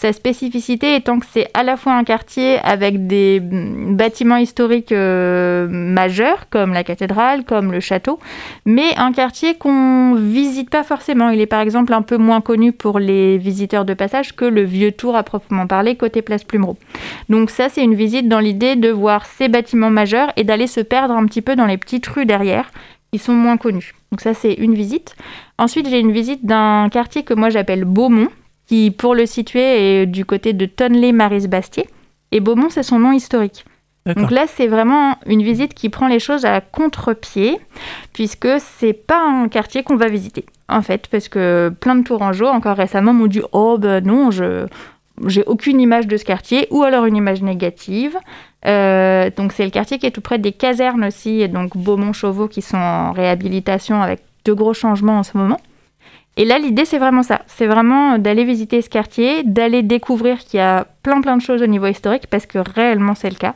[0.00, 5.68] Sa spécificité étant que c'est à la fois un quartier avec des bâtiments historiques euh,
[5.68, 8.18] majeurs, comme la cathédrale, comme le château,
[8.64, 11.28] mais un quartier qu'on visite pas forcément.
[11.28, 14.62] Il est par exemple un peu moins connu pour les visiteurs de passage que le
[14.62, 16.78] vieux tour à proprement parler côté place Plumereau.
[17.28, 20.80] Donc ça c'est une visite dans l'idée de voir ces bâtiments majeurs et d'aller se
[20.80, 22.70] perdre un petit peu dans les petites rues derrière
[23.12, 23.92] qui sont moins connues.
[24.12, 25.14] Donc ça c'est une visite.
[25.58, 28.28] Ensuite j'ai une visite d'un quartier que moi j'appelle Beaumont
[28.70, 31.88] qui pour le situer est du côté de Tonley-Maris-Bastier
[32.30, 33.64] et Beaumont c'est son nom historique.
[34.06, 37.60] Donc là, c'est vraiment une visite qui prend les choses à contre-pied,
[38.12, 42.46] puisque c'est pas un quartier qu'on va visiter, en fait, parce que plein de Tourangeaux,
[42.46, 44.66] encore récemment, m'ont dit Oh, ben non, je.
[45.26, 48.16] J'ai aucune image de ce quartier, ou alors une image négative.
[48.66, 52.48] Euh, donc, c'est le quartier qui est tout près des casernes aussi, et donc Beaumont-Chauveau
[52.48, 55.60] qui sont en réhabilitation avec de gros changements en ce moment.
[56.36, 57.42] Et là, l'idée, c'est vraiment ça.
[57.48, 61.60] C'est vraiment d'aller visiter ce quartier, d'aller découvrir qu'il y a plein plein de choses
[61.60, 63.54] au niveau historique, parce que réellement, c'est le cas.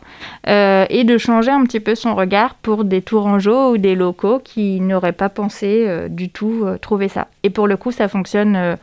[0.48, 4.40] Euh, et de changer un petit peu son regard pour des Tourangeaux ou des locaux
[4.42, 7.28] qui n'auraient pas pensé euh, du tout euh, trouver ça.
[7.42, 8.76] Et pour le coup, ça fonctionne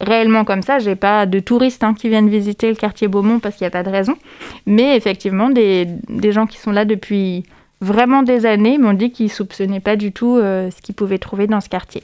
[0.00, 0.78] réellement comme ça.
[0.78, 3.70] J'ai pas de touristes hein, qui viennent visiter le quartier Beaumont parce qu'il n'y a
[3.70, 4.16] pas de raison.
[4.66, 7.44] Mais effectivement, des, des gens qui sont là depuis
[7.80, 11.60] vraiment des années m'ont dit qu'ils soupçonnaient pas du tout ce qu'ils pouvaient trouver dans
[11.60, 12.02] ce quartier.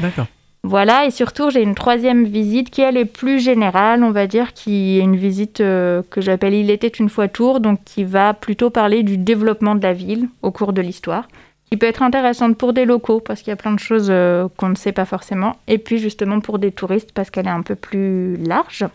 [0.00, 0.26] D'accord.
[0.66, 4.54] Voilà, et surtout, j'ai une troisième visite qui, elle, est plus générale, on va dire,
[4.54, 8.32] qui est une visite euh, que j'appelle Il était une fois Tours, donc qui va
[8.32, 11.28] plutôt parler du développement de la ville au cours de l'histoire,
[11.70, 14.48] qui peut être intéressante pour des locaux, parce qu'il y a plein de choses euh,
[14.56, 17.62] qu'on ne sait pas forcément, et puis justement pour des touristes, parce qu'elle est un
[17.62, 18.86] peu plus large.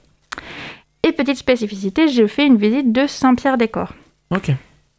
[1.03, 3.93] Et petite spécificité, je fais une visite de Saint-Pierre-des-Corps.
[4.31, 4.49] Ok.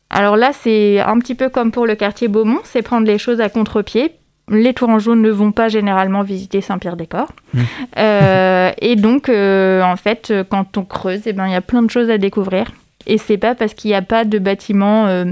[0.09, 3.41] Alors là, c'est un petit peu comme pour le quartier Beaumont, c'est prendre les choses
[3.41, 4.13] à contre-pied.
[4.51, 7.33] Les Tourangeaux ne vont pas généralement visiter Saint-Pierre-des-Corps.
[7.55, 7.61] Mm.
[7.99, 11.83] Euh, et donc, euh, en fait, quand on creuse, eh ben, il y a plein
[11.83, 12.73] de choses à découvrir.
[13.07, 15.25] Et c'est pas parce qu'il n'y a pas de bâtiment euh,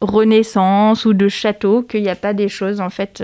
[0.00, 3.22] Renaissance ou de château qu'il n'y a pas des choses, en fait,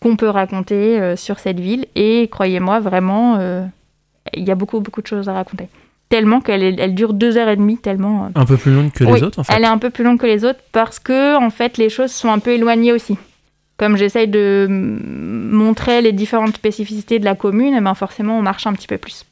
[0.00, 1.86] qu'on peut raconter sur cette ville.
[1.94, 3.38] Et croyez-moi, vraiment,
[4.34, 5.68] il y a beaucoup, beaucoup de choses à raconter.
[6.10, 8.30] Tellement qu'elle elle dure deux heures et demie, tellement...
[8.34, 9.52] Un peu plus longue que oui, les autres, en fait.
[9.54, 12.12] Elle est un peu plus longue que les autres parce que, en fait, les choses
[12.12, 13.16] sont un peu éloignées aussi.
[13.78, 18.66] Comme j'essaye de montrer les différentes spécificités de la commune, eh ben forcément, on marche
[18.66, 19.24] un petit peu plus.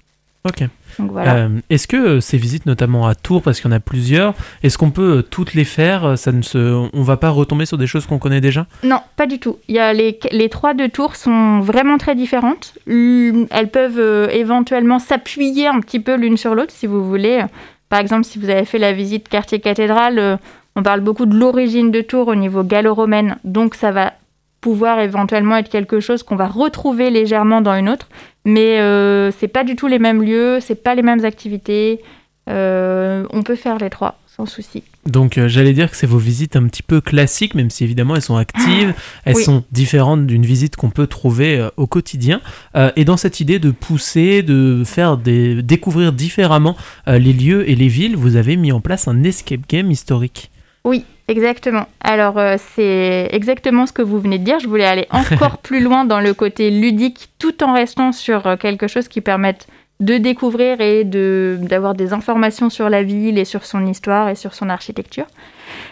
[0.45, 0.63] Ok.
[1.01, 1.35] Donc voilà.
[1.35, 4.35] Euh, est-ce que euh, ces visites, notamment à Tours, parce qu'il y en a plusieurs,
[4.63, 6.59] est-ce qu'on peut euh, toutes les faire Ça ne se,
[6.93, 8.67] on va pas retomber sur des choses qu'on connaît déjà?
[8.85, 9.59] Non, pas du tout.
[9.67, 12.75] Il y a les, les trois de Tours sont vraiment très différentes.
[12.87, 17.45] Elles peuvent éventuellement s'appuyer un petit peu l'une sur l'autre, si vous voulez.
[17.89, 20.39] Par exemple, si vous avez fait la visite quartier cathédrale,
[20.77, 24.13] on parle beaucoup de l'origine de Tours au niveau gallo-romaine, donc ça va
[24.61, 28.09] pouvoir éventuellement être quelque chose qu'on va retrouver légèrement dans une autre,
[28.45, 32.01] mais euh, c'est pas du tout les mêmes lieux, c'est pas les mêmes activités.
[32.49, 34.83] Euh, on peut faire les trois sans souci.
[35.07, 38.17] Donc euh, j'allais dire que c'est vos visites un petit peu classiques, même si évidemment
[38.17, 38.93] elles sont actives,
[39.25, 39.43] elles Oui.
[39.43, 42.41] sont différentes d'une visite qu'on peut trouver euh, au quotidien.
[42.77, 47.75] Euh, et dans cette idée de pousser, de faire des, découvrir différemment les lieux et
[47.77, 50.51] les villes, vous avez mis en place un escape game historique.
[50.85, 51.87] Oui, exactement.
[52.01, 54.59] Alors, euh, c'est exactement ce que vous venez de dire.
[54.61, 58.57] Je voulais aller encore plus loin dans le côté ludique, tout en restant sur euh,
[58.57, 59.67] quelque chose qui permette
[60.01, 64.35] de découvrir et de d'avoir des informations sur la ville et sur son histoire et
[64.35, 65.27] sur son architecture.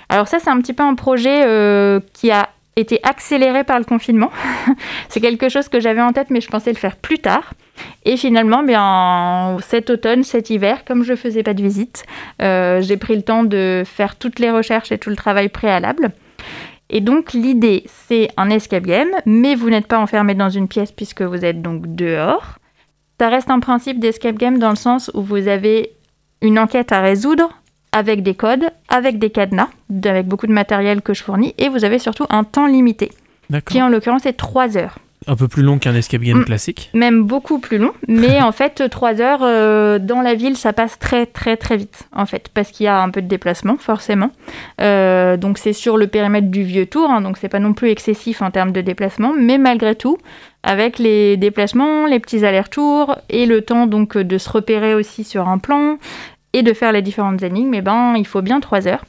[0.09, 3.85] Alors ça, c'est un petit peu un projet euh, qui a été accéléré par le
[3.85, 4.31] confinement.
[5.09, 7.55] c'est quelque chose que j'avais en tête, mais je pensais le faire plus tard.
[8.05, 12.05] Et finalement, bien, cet automne, cet hiver, comme je faisais pas de visite,
[12.43, 16.13] euh, j'ai pris le temps de faire toutes les recherches et tout le travail préalable.
[16.91, 20.93] Et donc l'idée, c'est un escape game, mais vous n'êtes pas enfermé dans une pièce
[20.93, 22.59] puisque vous êtes donc dehors.
[23.19, 25.93] Ça reste un principe d'escape game dans le sens où vous avez
[26.43, 27.51] une enquête à résoudre
[27.93, 29.69] avec des codes, avec des cadenas,
[30.05, 33.13] avec beaucoup de matériel que je fournis, et vous avez surtout un temps limité,
[33.67, 34.99] qui en l'occurrence est 3 heures.
[35.27, 36.45] Un peu plus long qu'un escape game Mm.
[36.45, 36.91] classique.
[36.95, 37.93] même beaucoup plus long.
[38.09, 42.09] Mais en fait, trois heures euh, dans la ville, ça passe très très très vite,
[42.15, 44.31] en fait, parce qu'il y a un peu de déplacement, forcément.
[44.81, 47.89] Euh, donc c'est sur le périmètre du vieux tour, hein, donc c'est pas non plus
[47.91, 50.19] excessif en termes de déplacement, mais malgré tout,
[50.63, 55.49] avec les déplacements, les petits allers-retours et le temps donc de se repérer aussi sur
[55.49, 55.99] un plan
[56.53, 59.05] et de faire les différentes énigmes, eh ben il faut bien trois heures.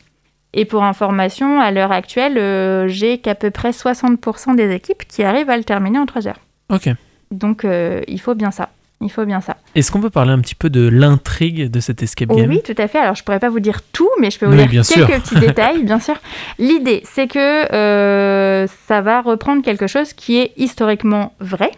[0.58, 5.22] Et pour information, à l'heure actuelle, euh, j'ai qu'à peu près 60% des équipes qui
[5.24, 6.40] arrivent à le terminer en trois heures.
[6.70, 6.90] Ok.
[7.32, 8.70] Donc euh, il faut bien ça.
[9.02, 9.58] Il faut bien ça.
[9.76, 12.50] Est-ce qu'on peut parler un petit peu de l'intrigue de cet escape game?
[12.50, 13.00] oui, tout à fait.
[13.00, 15.10] Alors je pourrais pas vous dire tout, mais je peux vous Oui, dire bien quelques
[15.12, 15.22] sûr.
[15.22, 16.16] petits détails, bien sûr.
[16.58, 21.72] L'idée, c'est que euh, ça va reprendre quelque chose qui est historiquement vrai.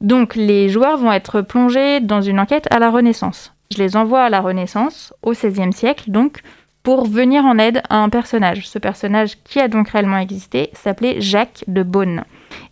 [0.00, 3.52] Donc les joueurs vont être plongés dans une enquête à la Renaissance.
[3.74, 6.42] Je les envoie à la Renaissance, au XVIe siècle, donc
[6.82, 8.68] pour venir en aide à un personnage.
[8.68, 12.24] Ce personnage qui a donc réellement existé s'appelait Jacques de Beaune.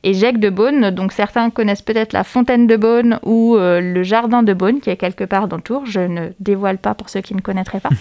[0.03, 4.03] Et Jacques de Beaune, donc certains connaissent peut-être la fontaine de Beaune ou euh, le
[4.03, 5.87] jardin de Beaune qui est quelque part dans Tours.
[5.87, 7.91] Je ne dévoile pas pour ceux qui ne connaîtraient pas.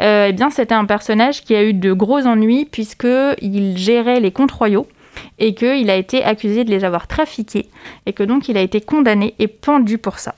[0.00, 3.06] Euh, eh bien, c'était un personnage qui a eu de gros ennuis puisque
[3.42, 4.86] il gérait les comptes royaux
[5.38, 7.68] et qu'il a été accusé de les avoir trafiqués
[8.06, 10.34] et que donc il a été condamné et pendu pour ça.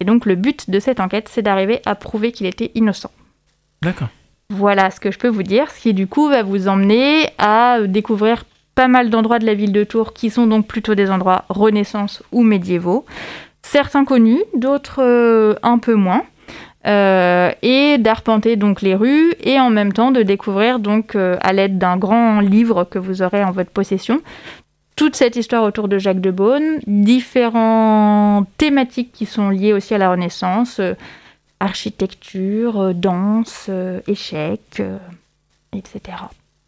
[0.00, 3.10] Et donc le but de cette enquête, c'est d'arriver à prouver qu'il était innocent.
[3.82, 4.08] D'accord.
[4.50, 7.80] Voilà ce que je peux vous dire, ce qui du coup va vous emmener à
[7.86, 11.44] découvrir pas mal d'endroits de la ville de Tours qui sont donc plutôt des endroits
[11.50, 13.04] renaissance ou médiévaux.
[13.60, 16.22] Certains connus, d'autres euh, un peu moins.
[16.86, 21.52] Euh, et d'arpenter donc les rues et en même temps de découvrir donc euh, à
[21.52, 24.22] l'aide d'un grand livre que vous aurez en votre possession
[24.98, 29.98] toute cette histoire autour de Jacques de Beaune, différentes thématiques qui sont liées aussi à
[29.98, 30.94] la Renaissance, euh,
[31.60, 34.98] architecture, euh, danse, euh, échecs, euh,
[35.76, 36.16] etc.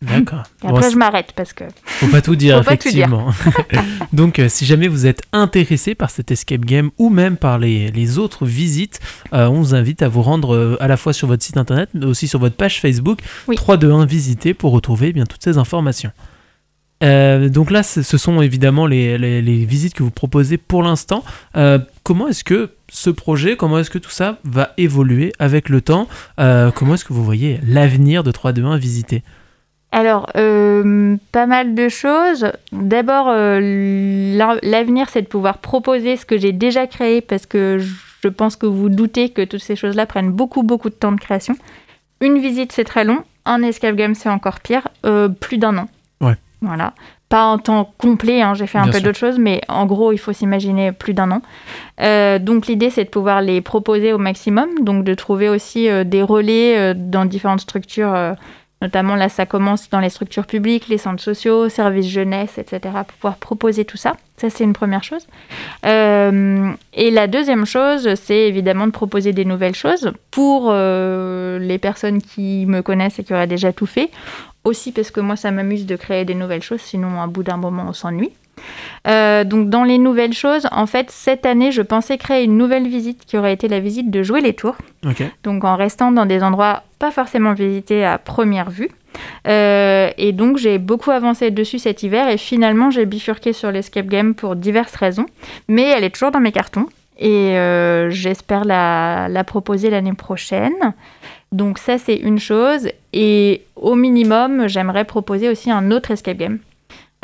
[0.03, 0.45] D'accord.
[0.65, 1.65] Et après, je m'arrête parce que.
[1.85, 3.07] Faut pas tout dire, Faut pas tout dire.
[3.07, 3.33] effectivement.
[4.15, 7.91] Donc, euh, si jamais vous êtes intéressé par cet escape game ou même par les,
[7.91, 8.99] les autres visites,
[9.35, 11.91] euh, on vous invite à vous rendre euh, à la fois sur votre site internet,
[11.93, 13.57] mais aussi sur votre page Facebook, Oui.
[13.57, 16.13] 321 visiter pour retrouver eh bien toutes ces informations.
[17.03, 21.25] Euh, donc là, ce sont évidemment les, visites que vous proposez pour l'instant.
[21.57, 25.81] Euh, comment est-ce que ce projet, comment est-ce que tout ça va évoluer avec le
[25.81, 26.09] temps
[26.39, 29.23] Euh, Comment est-ce que vous voyez l'avenir de 321 visiter
[29.93, 32.53] Alors, pas mal de choses.
[32.73, 37.79] D'abord, l'avenir, c'est de pouvoir proposer ce que j'ai déjà créé parce que
[38.23, 41.21] je pense que vous doutez que toutes ces choses-là prennent beaucoup, beaucoup de temps de
[41.21, 41.57] création.
[42.21, 43.25] Une visite, c'est très long.
[43.47, 44.89] Un escape game, c'est encore pire.
[45.07, 45.89] Euh, plus d'un an.
[46.63, 46.95] Voilà.
[47.29, 50.13] Pas en temps complet, hein, j'ai fait un Bien peu d'autres choses, mais en gros,
[50.13, 51.43] il faut s'imaginer plus d'un an.
[52.01, 56.03] Euh, donc l'idée, c'est de pouvoir les proposer au maximum, donc de trouver aussi euh,
[56.03, 58.35] des relais euh, dans différentes structures.
[58.81, 63.17] Notamment là, ça commence dans les structures publiques, les centres sociaux, services jeunesse, etc., pour
[63.17, 64.15] pouvoir proposer tout ça.
[64.37, 65.27] Ça, c'est une première chose.
[65.85, 71.79] Euh, et la deuxième chose, c'est évidemment de proposer des nouvelles choses pour euh, les
[71.79, 74.11] personnes qui me connaissent et qui auraient déjà tout fait.
[74.65, 77.57] Aussi parce que moi, ça m'amuse de créer des nouvelles choses, sinon, à bout d'un
[77.57, 78.31] moment, on s'ennuie.
[79.09, 82.87] Euh, donc, dans les nouvelles choses, en fait, cette année, je pensais créer une nouvelle
[82.87, 84.77] visite qui aurait été la visite de Jouer les Tours.
[85.43, 88.91] Donc, en restant dans des endroits pas forcément visités à première vue.
[89.49, 94.07] Euh, et donc, j'ai beaucoup avancé dessus cet hiver et finalement, j'ai bifurqué sur l'escape
[94.07, 95.27] game pour diverses raisons.
[95.67, 96.87] Mais elle est toujours dans mes cartons
[97.19, 100.95] et euh, j'espère la, la proposer l'année prochaine.
[101.51, 102.89] Donc, ça, c'est une chose.
[103.13, 106.59] Et au minimum, j'aimerais proposer aussi un autre escape game.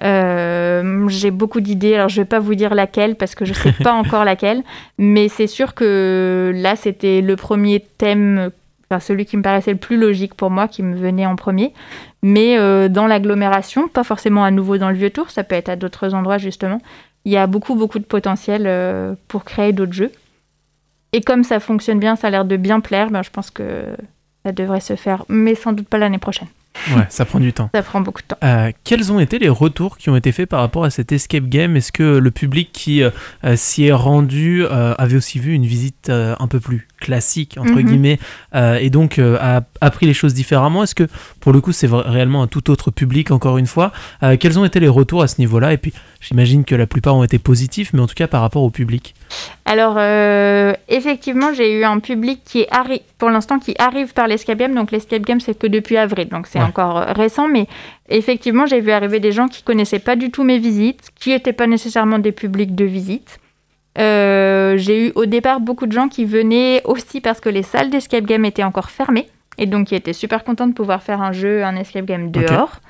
[0.03, 3.73] Euh, j'ai beaucoup d'idées, alors je vais pas vous dire laquelle parce que je sais
[3.83, 4.63] pas encore laquelle,
[4.99, 8.51] mais c'est sûr que là c'était le premier thème,
[8.91, 11.73] enfin celui qui me paraissait le plus logique pour moi, qui me venait en premier,
[12.23, 15.69] mais euh, dans l'agglomération, pas forcément à nouveau dans le vieux tour, ça peut être
[15.69, 16.81] à d'autres endroits justement.
[17.25, 20.13] Il y a beaucoup beaucoup de potentiel euh, pour créer d'autres jeux.
[21.13, 23.85] Et comme ça fonctionne bien, ça a l'air de bien plaire, ben, je pense que
[24.45, 26.49] ça devrait se faire, mais sans doute pas l'année prochaine.
[26.95, 27.71] Ouais, ça prend du temps.
[27.75, 28.37] Ça prend beaucoup de temps.
[28.45, 31.45] Euh, quels ont été les retours qui ont été faits par rapport à cet escape
[31.45, 31.77] game?
[31.77, 33.11] Est-ce que le public qui euh,
[33.57, 36.87] s'y est rendu euh, avait aussi vu une visite un peu plus?
[37.01, 37.83] Classique, entre Mhm.
[37.83, 38.19] guillemets,
[38.55, 41.07] euh, et donc euh, a appris les choses différemment Est-ce que
[41.41, 44.65] pour le coup c'est réellement un tout autre public, encore une fois Euh, Quels ont
[44.65, 45.73] été les retours à ce niveau-là?
[45.73, 48.63] Et puis j'imagine que la plupart ont été positifs, mais en tout cas par rapport
[48.63, 49.15] au public.
[49.65, 49.99] Alors,
[50.89, 54.75] effectivement, j'ai eu un public qui est arri- pour l'instant qui arrive par l'escape game.
[54.75, 56.65] Donc, l'escape game, c'est que depuis avril, donc c'est Ouais.
[56.65, 57.49] encore récent.
[57.49, 57.67] Mais
[58.09, 61.53] effectivement, j'ai vu arriver des gens qui connaissaient pas du tout mes visites, qui n'étaient
[61.53, 63.39] pas nécessairement des publics de visite.
[63.99, 67.91] Euh, j'ai eu au départ beaucoup de gens qui venaient aussi parce que les salles
[67.91, 69.27] d'escape game étaient encore fermées
[69.59, 72.81] et donc qui étaient super contents de pouvoir faire un jeu, un escape game dehors.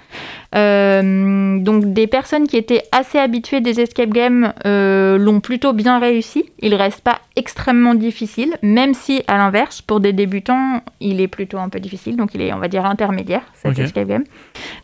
[0.54, 5.98] Euh, donc des personnes qui étaient assez habituées des escape games euh, l'ont plutôt bien
[5.98, 6.44] réussi.
[6.60, 11.58] Il reste pas extrêmement difficile, même si à l'inverse, pour des débutants, il est plutôt
[11.58, 12.16] un peu difficile.
[12.16, 13.78] Donc il est, on va dire, intermédiaire cet Ok.
[13.80, 14.24] escape game.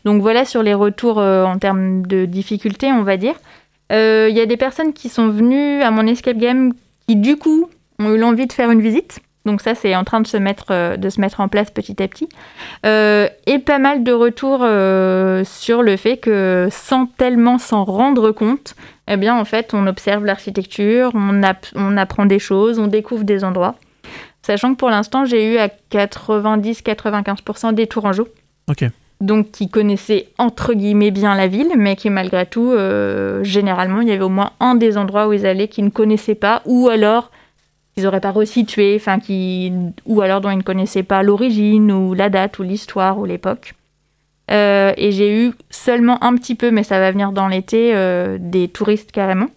[0.05, 3.35] Donc voilà sur les retours euh, en termes de difficulté, on va dire.
[3.91, 6.73] Euh, Il y a des personnes qui sont venues à mon escape game
[7.07, 7.69] qui du coup
[7.99, 9.19] ont eu l'envie de faire une visite.
[9.45, 12.01] Donc ça, c'est en train de se mettre, euh, de se mettre en place petit
[12.01, 12.29] à petit.
[12.85, 18.31] Euh, et pas mal de retours euh, sur le fait que sans tellement s'en rendre
[18.31, 18.73] compte,
[19.09, 23.25] eh bien en fait, on observe l'architecture, on, app- on apprend des choses, on découvre
[23.25, 23.75] des endroits.
[24.43, 28.27] Sachant que pour l'instant, j'ai eu à 90-95% des Tourangeaux.
[28.69, 28.85] Ok.
[29.23, 34.09] Donc qui connaissaient entre guillemets bien la ville, mais qui malgré tout, euh, généralement, il
[34.09, 36.89] y avait au moins un des endroits où ils allaient qu'ils ne connaissaient pas, ou
[36.89, 37.31] alors
[37.95, 39.71] ils n'auraient pas resitué, enfin qui,
[40.05, 43.75] ou alors dont ils ne connaissaient pas l'origine ou la date ou l'histoire ou l'époque.
[44.51, 48.37] Euh, et j'ai eu seulement un petit peu, mais ça va venir dans l'été, euh,
[48.41, 49.47] des touristes carrément.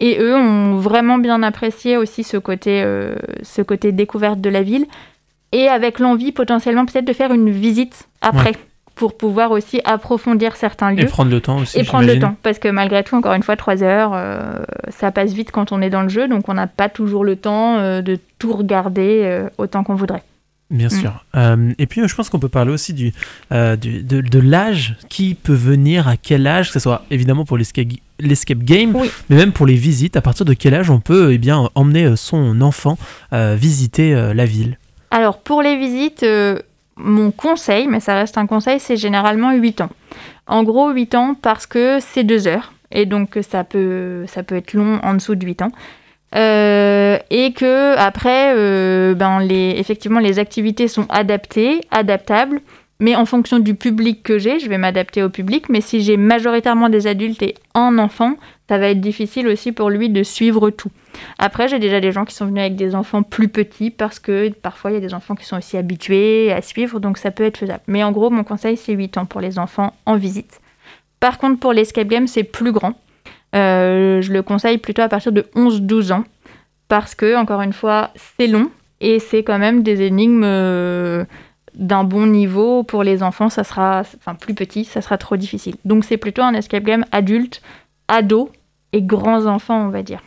[0.00, 2.84] Et eux ont vraiment bien apprécié aussi ce côté,
[3.42, 4.86] ce côté découverte de la ville.
[5.52, 8.54] Et avec l'envie potentiellement peut-être de faire une visite après,
[8.94, 11.78] pour pouvoir aussi approfondir certains lieux Et prendre le temps aussi.
[11.78, 12.36] et prendre le temps.
[12.42, 14.58] Parce que malgré tout, encore une fois, trois heures, euh,
[14.90, 17.36] ça passe vite quand on est dans le jeu, donc on n'a pas toujours le
[17.36, 20.22] temps euh, de tout regarder euh, autant qu'on voudrait.
[20.70, 20.90] Bien Mm.
[20.90, 21.24] sûr.
[21.78, 23.12] Et puis, je pense qu'on peut parler aussi du,
[23.50, 27.58] du- de, de l'âge qui peut venir, à quel âge, que ce soit évidemment pour
[27.58, 27.88] l'escape
[28.18, 29.10] l'escape game, Oui.
[29.28, 30.16] mais même pour les visites.
[30.16, 32.96] À partir de quel âge on peut eh bien, emmener son enfant
[33.32, 34.78] visiter la ville?
[35.10, 36.24] Alors, pour les visites,
[36.96, 39.90] mon conseil, mais ça reste un conseil, c'est généralement 8 ans.
[40.46, 42.72] En gros, 8 ans parce que c'est 2 heures.
[42.90, 45.72] Et donc, ça peut, être long en dessous de 8 ans.
[46.34, 52.60] Euh, et que après, euh, ben effectivement, les activités sont adaptées, adaptables,
[53.00, 55.68] mais en fonction du public que j'ai, je vais m'adapter au public.
[55.68, 58.36] Mais si j'ai majoritairement des adultes et un enfant,
[58.68, 60.90] ça va être difficile aussi pour lui de suivre tout.
[61.38, 64.50] Après, j'ai déjà des gens qui sont venus avec des enfants plus petits parce que
[64.50, 67.44] parfois il y a des enfants qui sont aussi habitués à suivre, donc ça peut
[67.44, 67.82] être faisable.
[67.86, 70.60] Mais en gros, mon conseil, c'est 8 ans pour les enfants en visite.
[71.20, 72.94] Par contre, pour l'escape game, c'est plus grand.
[73.54, 76.24] Euh, je le conseille plutôt à partir de 11-12 ans
[76.88, 78.70] parce que, encore une fois, c'est long
[79.00, 81.24] et c'est quand même des énigmes euh,
[81.74, 82.82] d'un bon niveau.
[82.82, 85.76] Pour les enfants, ça sera, enfin plus petit, ça sera trop difficile.
[85.84, 87.62] Donc c'est plutôt un escape game adulte,
[88.08, 88.50] ado
[88.92, 90.20] et grands enfants, on va dire.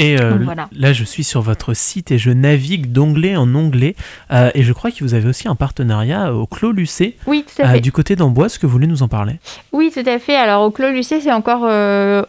[0.00, 0.68] Et euh, Donc voilà.
[0.70, 3.96] là, je suis sur votre site et je navigue d'onglet en onglet.
[4.30, 7.60] Euh, et je crois que vous avez aussi un partenariat au Clos Lucé, Oui, tout
[7.60, 7.80] à euh, fait.
[7.80, 8.52] du côté d'Amboise.
[8.52, 9.40] Est-ce que vous voulez nous en parler?
[9.72, 10.36] Oui, tout à fait.
[10.36, 11.62] Alors au Clos Lucé, c'est encore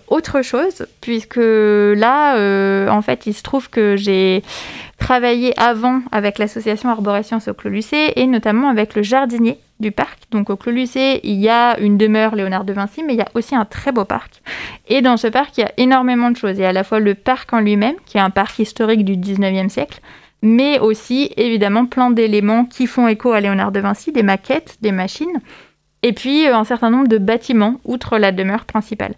[0.08, 4.42] autre chose, puisque là, en fait, il se trouve que j'ai
[5.00, 10.20] travaillé avant avec l'association Arborescience au Lucé et notamment avec le jardinier du parc.
[10.32, 13.22] Donc au Clos Lucé, il y a une demeure Léonard de Vinci, mais il y
[13.22, 14.42] a aussi un très beau parc.
[14.88, 16.58] Et dans ce parc, il y a énormément de choses.
[16.58, 19.06] Il y a à la fois le parc en lui-même, qui est un parc historique
[19.06, 20.02] du 19e siècle,
[20.42, 24.92] mais aussi évidemment plein d'éléments qui font écho à Léonard de Vinci, des maquettes, des
[24.92, 25.42] machines,
[26.04, 29.16] et puis euh, un certain nombre de bâtiments, outre la demeure principale.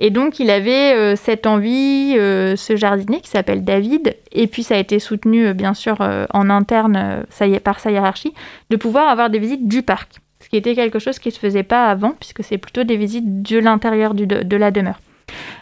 [0.00, 4.62] Et donc il avait euh, cette envie, euh, ce jardinier qui s'appelle David, et puis
[4.62, 5.98] ça a été soutenu euh, bien sûr
[6.32, 8.32] en interne ça y est, par sa hiérarchie,
[8.70, 10.16] de pouvoir avoir des visites du parc.
[10.40, 12.96] Ce qui était quelque chose qui ne se faisait pas avant, puisque c'est plutôt des
[12.96, 15.00] visites de l'intérieur de, la demeure.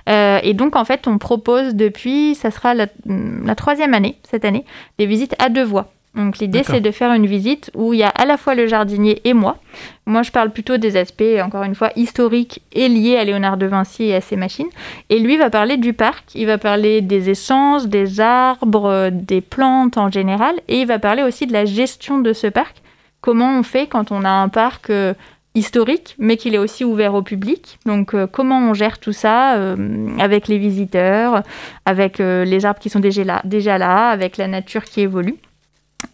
[0.06, 4.64] Et donc en fait on propose depuis, ça sera la, la troisième année, cette année,
[4.98, 5.90] des visites à deux voies.
[6.14, 8.66] Donc l'idée c'est de faire une visite où il y a à la fois le
[8.66, 9.58] jardinier et moi.
[10.06, 13.66] Moi je parle plutôt des aspects, encore une fois, historiques et liés à Léonard de
[13.66, 14.68] Vinci et à ses machines.
[15.10, 19.40] Et lui va parler du parc, il va parler des essences, des arbres, euh, des
[19.40, 22.82] plantes en général, et il va parler aussi de la gestion de ce parc.
[23.20, 25.14] Comment on fait quand on a un parc euh,
[25.54, 27.78] historique, mais qu'il est aussi ouvert au public?
[27.84, 29.76] Donc euh, comment on gère tout ça euh,
[30.18, 31.42] avec les visiteurs,
[31.84, 35.36] avec euh, les arbres qui sont déjà là, déjà là, avec la nature qui évolue?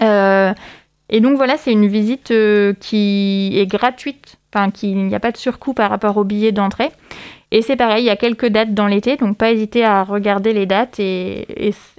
[0.03, 0.53] Euh,
[1.11, 5.21] et donc voilà, c'est une visite euh, qui est gratuite, enfin qui- il n'y a
[5.21, 6.91] pas de surcoût par rapport au billet d'entrée.
[7.51, 10.53] Et c'est pareil, il y a quelques dates dans l'été, donc pas hésiter à regarder
[10.53, 11.47] les dates et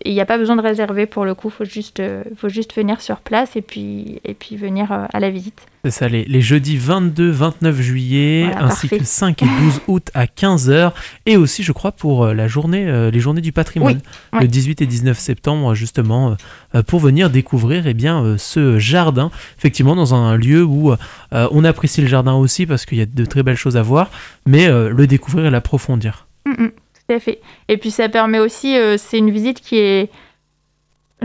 [0.03, 2.73] il n'y a pas besoin de réserver pour le coup, faut juste, euh, faut juste
[2.75, 5.65] venir sur place et puis, et puis venir à la visite.
[5.85, 8.97] C'est ça, les, les jeudis 22, 29 juillet, Voilà, ainsi que parfait.
[8.97, 10.93] le 5 et 12 août à 15h.
[11.27, 14.01] Et aussi, je crois, pour euh, la journée, euh, les journées du patrimoine,
[14.33, 14.47] Oui, le ouais.
[14.47, 16.35] 18 et 19 septembre, justement, euh,
[16.73, 19.29] euh, pour venir découvrir eh bien, euh, ce jardin.
[19.59, 20.95] Effectivement, dans un lieu où
[21.31, 24.09] on apprécie le jardin aussi, parce qu'il y a de très belles choses à voir,
[24.47, 26.25] mais le découvrir et l'approfondir.
[26.47, 27.41] Mm, mm, tout à fait.
[27.67, 30.09] Et puis ça permet aussi, c'est une visite qui est,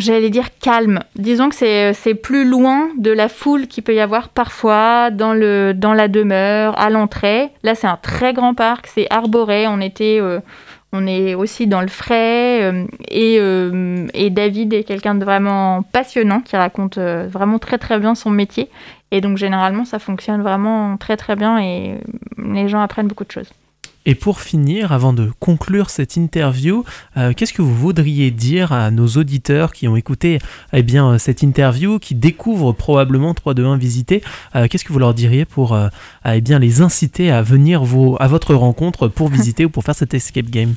[0.01, 1.01] j'allais dire calme.
[1.16, 5.72] Disons que c'est, plus loin de la foule qu'il peut y avoir parfois dans, le,
[5.74, 7.51] dans la demeure, à l'entrée.
[7.62, 9.66] Là, c'est un très grand parc, c'est arboré.
[9.68, 10.40] On était, euh,
[10.92, 12.62] on est aussi dans le frais.
[12.62, 17.98] euh, et, euh, et David est quelqu'un de vraiment passionnant qui raconte vraiment très très
[17.98, 18.68] bien son métier.
[19.12, 21.98] Et donc, généralement, ça fonctionne vraiment très très bien et
[22.38, 23.51] les gens apprennent beaucoup de choses.
[24.11, 26.85] Et pour finir, avant de conclure cette interview,
[27.17, 30.41] euh, qu'est-ce que vous voudriez dire à nos auditeurs qui ont écouté
[30.73, 34.21] eh bien, euh, cette interview, qui découvrent probablement 3-2-1 visiter
[34.57, 35.87] Euh, Qu'est-ce que vous leur diriez pour euh,
[36.27, 37.85] eh bien, les inciter à venir
[38.19, 40.75] à votre rencontre pour visiter ou pour faire cet escape game?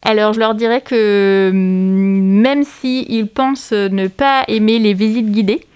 [0.00, 5.66] Alors, je leur dirais que hum, même s'ils pensent ne pas aimer les visites guidées,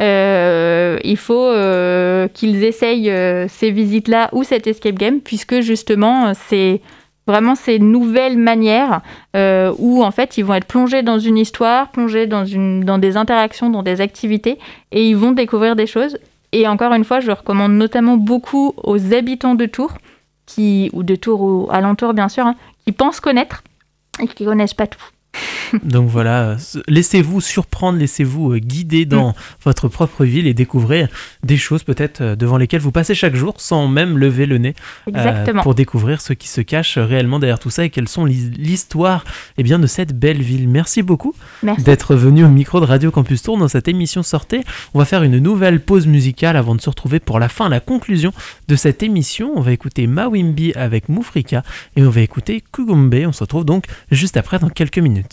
[0.00, 6.32] euh, il faut euh, qu'ils essayent euh, ces visites-là ou cet escape game, puisque justement,
[6.34, 6.80] c'est
[7.26, 9.00] vraiment ces nouvelles manières
[9.34, 13.16] où en fait ils vont être plongés dans une histoire, plongés dans, une, dans des
[13.16, 14.58] interactions, dans des activités,
[14.92, 16.18] et ils vont découvrir des choses.
[16.52, 19.94] Et encore une fois, je recommande notamment beaucoup aux habitants de Tours,
[20.46, 23.64] qui, ou de Tours ou alentour bien sûr, hein, qui pensent connaître
[24.20, 25.02] et qui connaissent pas tout.
[25.84, 26.56] Donc voilà, euh,
[26.88, 31.06] laissez-vous surprendre, laissez-vous euh, guider dans votre propre ville et découvrez
[31.42, 34.74] des choses peut-être euh, devant lesquelles vous passez chaque jour sans même lever le nez
[35.18, 38.50] euh, pour découvrir ce qui se cache réellement derrière tout ça et quelles sont l'hi-
[38.56, 39.24] l'histoire
[39.58, 40.68] eh bien, de cette belle ville.
[40.68, 41.34] Merci beaucoup
[41.82, 44.60] d'être venu au micro de Radio Campus Tour dans cette émission sortée.
[44.94, 47.80] On va faire une nouvelle pause musicale avant de se retrouver pour la fin, la
[47.80, 48.32] conclusion
[48.68, 49.52] de cette émission.
[49.56, 51.62] On va écouter Mawimbi avec Moufrika
[51.96, 53.14] et on va écouter Kugumbe.
[53.26, 55.23] On se retrouve donc juste après dans quelques minutes.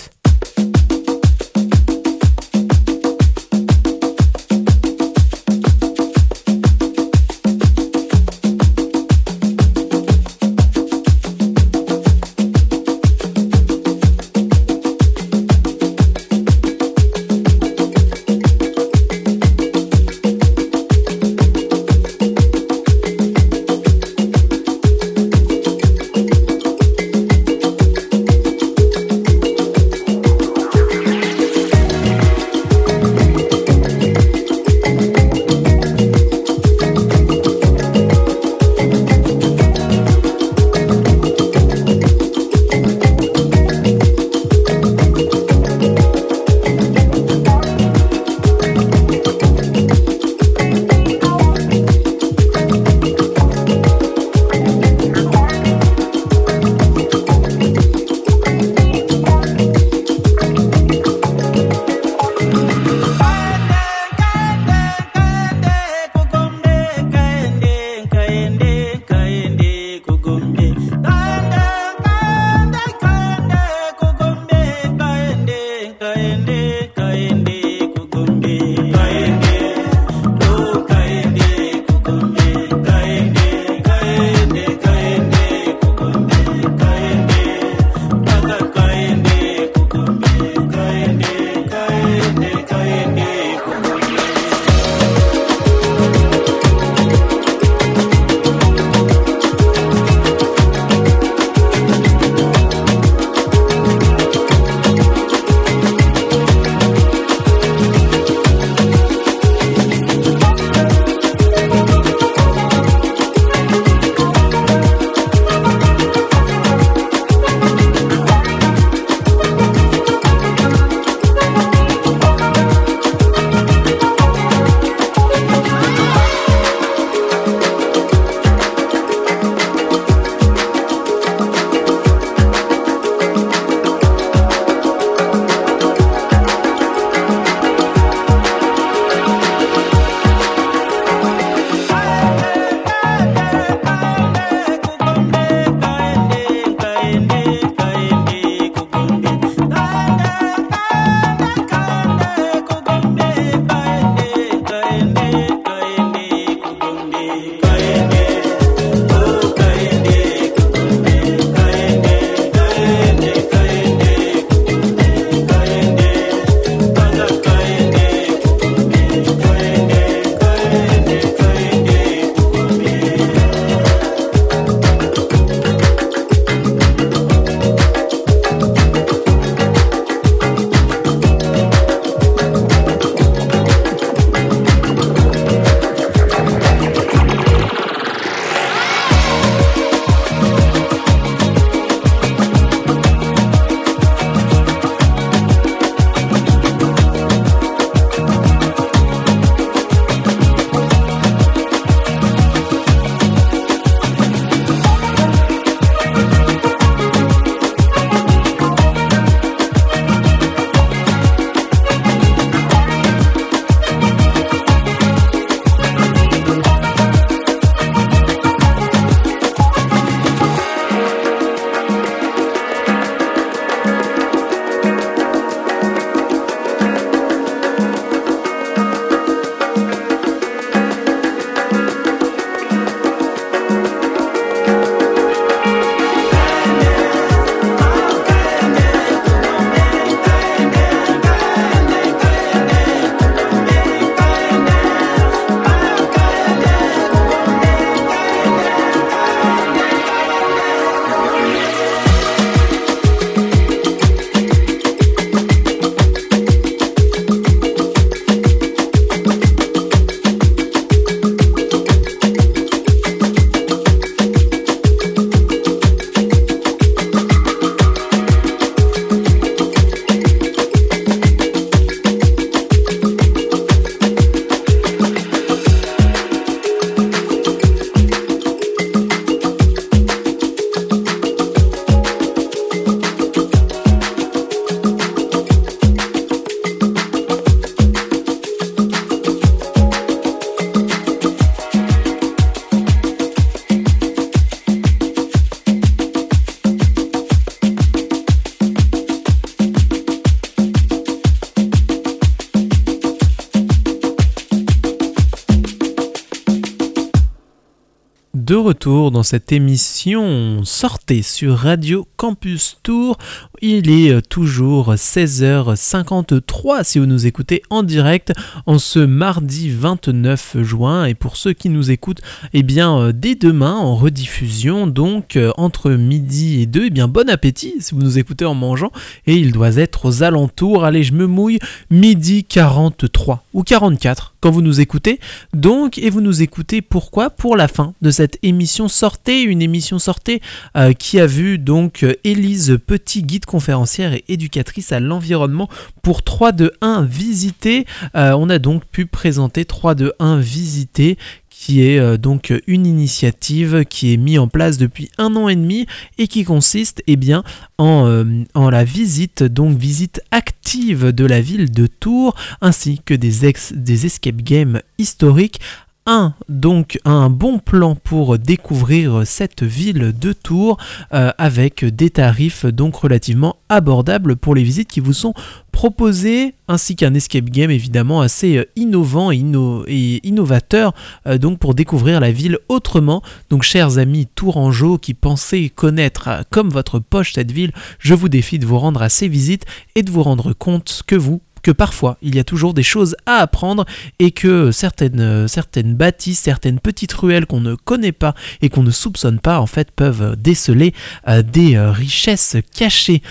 [308.88, 313.16] Dans cette émission Sortez sur Radio Campus Tour.
[313.64, 318.34] Il est euh, toujours 16h53 si vous nous écoutez en direct
[318.66, 321.06] en ce mardi 29 juin.
[321.06, 322.22] Et pour ceux qui nous écoutent,
[322.54, 327.08] eh bien, euh, dès demain en rediffusion, donc euh, entre midi et 2, eh bien,
[327.08, 328.92] bon appétit si vous nous écoutez en mangeant.
[329.28, 331.60] Et il doit être aux alentours, allez, je me mouille,
[331.92, 335.20] midi 43 ou 44 quand vous nous écoutez.
[335.54, 337.30] Donc, et vous nous écoutez pourquoi?
[337.30, 340.42] Pour la fin de cette émission Sortez, une émission Sortez
[340.76, 345.70] euh, qui a vu donc Élise Petit, guide conférencière et éducatrice à l'environnement
[346.02, 347.86] pour 3 de 1 visiter.
[348.16, 351.18] Euh, on a donc pu présenter 3 de 1 visiter
[351.50, 355.56] qui est euh, donc une initiative qui est mise en place depuis un an et
[355.56, 355.86] demi
[356.18, 357.44] et qui consiste eh bien,
[357.78, 358.24] en, euh,
[358.56, 363.74] en la visite, donc visite active de la ville de Tours, ainsi que des, ex,
[363.74, 365.60] des escape games historiques
[366.08, 370.78] un, donc un bon plan pour découvrir cette ville de Tours
[371.14, 375.36] euh, avec des tarifs donc relativement abordables pour les visites qui vous sont
[375.72, 380.94] proposées ainsi qu'un escape game évidemment assez euh, innovant et, inno- et innovateur
[381.28, 383.22] euh, donc pour découvrir la ville autrement.
[383.50, 388.58] Donc chers amis tourangeaux qui pensez connaître comme votre poche cette ville je vous défie
[388.60, 392.18] de vous rendre à ces visites et de vous rendre compte que vous que parfois
[392.22, 393.86] il y a toujours des choses à apprendre
[394.20, 398.84] et que certaines, euh, certaines bâtisses, certaines petites ruelles qu'on ne connaît pas et qu'on
[398.84, 400.94] ne soupçonne pas en fait peuvent déceler
[401.28, 403.22] euh, des euh, richesses cachées.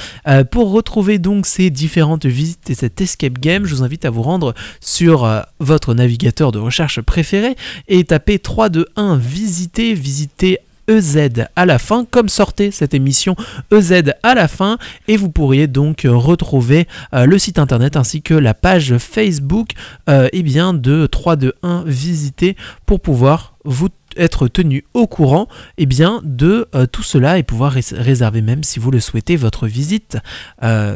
[0.51, 4.23] Pour retrouver donc ces différentes visites et cet escape game, je vous invite à vous
[4.23, 5.29] rendre sur
[5.59, 7.57] votre navigateur de recherche préféré
[7.89, 10.59] et taper 321 visiter, visiter
[10.91, 13.37] EZ à la fin, comme sortait cette émission
[13.73, 14.77] EZ à la fin,
[15.09, 19.71] et vous pourriez donc euh, retrouver euh, le site internet ainsi que la page Facebook
[20.09, 25.47] euh, eh bien de 321 visiter pour pouvoir vous être tenu au courant
[25.79, 29.69] eh bien, de tout cela et pouvoir rés- réserver même si vous le souhaitez votre
[29.69, 30.19] visite,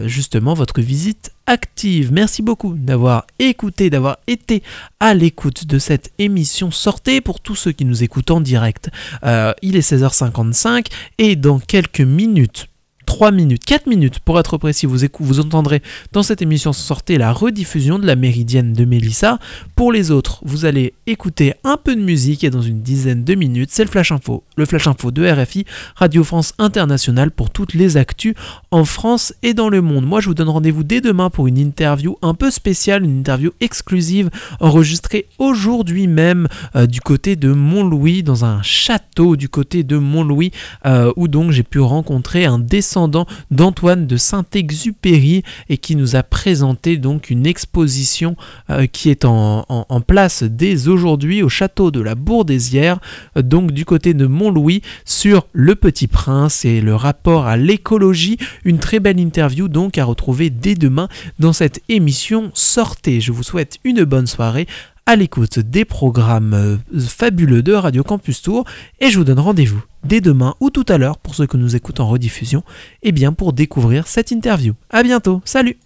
[0.07, 2.13] justement votre visite active.
[2.13, 4.63] Merci beaucoup d'avoir écouté, d'avoir été
[5.01, 6.71] à l'écoute de cette émission.
[6.71, 8.91] Sortez pour tous ceux qui nous écoutent en direct.
[9.25, 10.87] Euh, il est 16h55
[11.19, 12.69] et dans quelques minutes,
[13.07, 15.83] 3 minutes, 4 minutes pour être précis, vous, vous entendrez
[16.13, 19.39] dans cette émission sortez la rediffusion de la méridienne de Mélissa.
[19.77, 23.35] Pour les autres, vous allez écouter un peu de musique et dans une dizaine de
[23.35, 24.43] minutes, c'est le Flash Info.
[24.57, 25.65] Le Flash Info de RFI,
[25.97, 28.35] Radio France Internationale pour toutes les actus
[28.71, 30.07] en France et dans le monde.
[30.07, 33.53] Moi, je vous donne rendez-vous dès demain pour une interview un peu spéciale, une interview
[33.61, 34.31] exclusive
[34.61, 40.53] enregistrée aujourd'hui même euh, du côté de Montlouis, dans un château du côté de Montlouis,
[40.87, 42.94] euh, où donc j'ai pu rencontrer un descendant
[43.51, 48.37] d'Antoine de Saint-Exupéry et qui nous a présenté donc une exposition
[48.71, 49.65] euh, qui est en,
[50.07, 52.99] place dès aujourd'hui au château de la Bourdésière,
[53.37, 58.39] euh, donc du côté de Montlouis, sur le Petit Prince et le rapport à l'écologie.
[58.65, 63.21] Une très belle interview donc à retrouver dès demain dans cette émission Sortez.
[63.21, 64.67] Je vous souhaite une bonne soirée
[65.07, 68.65] à l'écoute des programmes euh, fabuleux de Radio Campus Tour
[69.01, 71.77] et je vous donne rendez-vous dès demain ou tout à l'heure pour ceux que nous
[71.77, 72.63] écoutent en rediffusion
[73.03, 74.73] et bien pour découvrir cette interview.
[74.91, 75.77] À bientôt, salut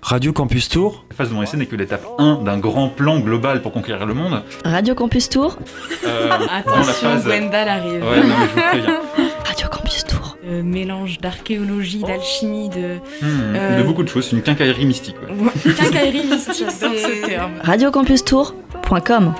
[0.00, 3.18] Radio Campus Tour, La phase de mon essai n'est que l'étape 1 d'un grand plan
[3.18, 4.42] global pour conquérir le monde.
[4.64, 5.58] Radio Campus Tour,
[6.06, 7.24] Euh, la Attention, phase...
[7.24, 8.00] Gwendal arrive.
[8.00, 9.00] non, mais je vous préviens.
[9.44, 9.87] Radio Campus Tour.
[10.48, 12.96] Euh, mélange d'archéologie, d'alchimie, de.
[13.20, 15.16] Hmm, Euh, De beaucoup de choses, c'est une quincaillerie mystique.
[15.22, 15.72] ouais.
[15.74, 17.52] Quincaillerie mystique, c'est ce terme.
[17.62, 19.34] Radiocampus Tour.com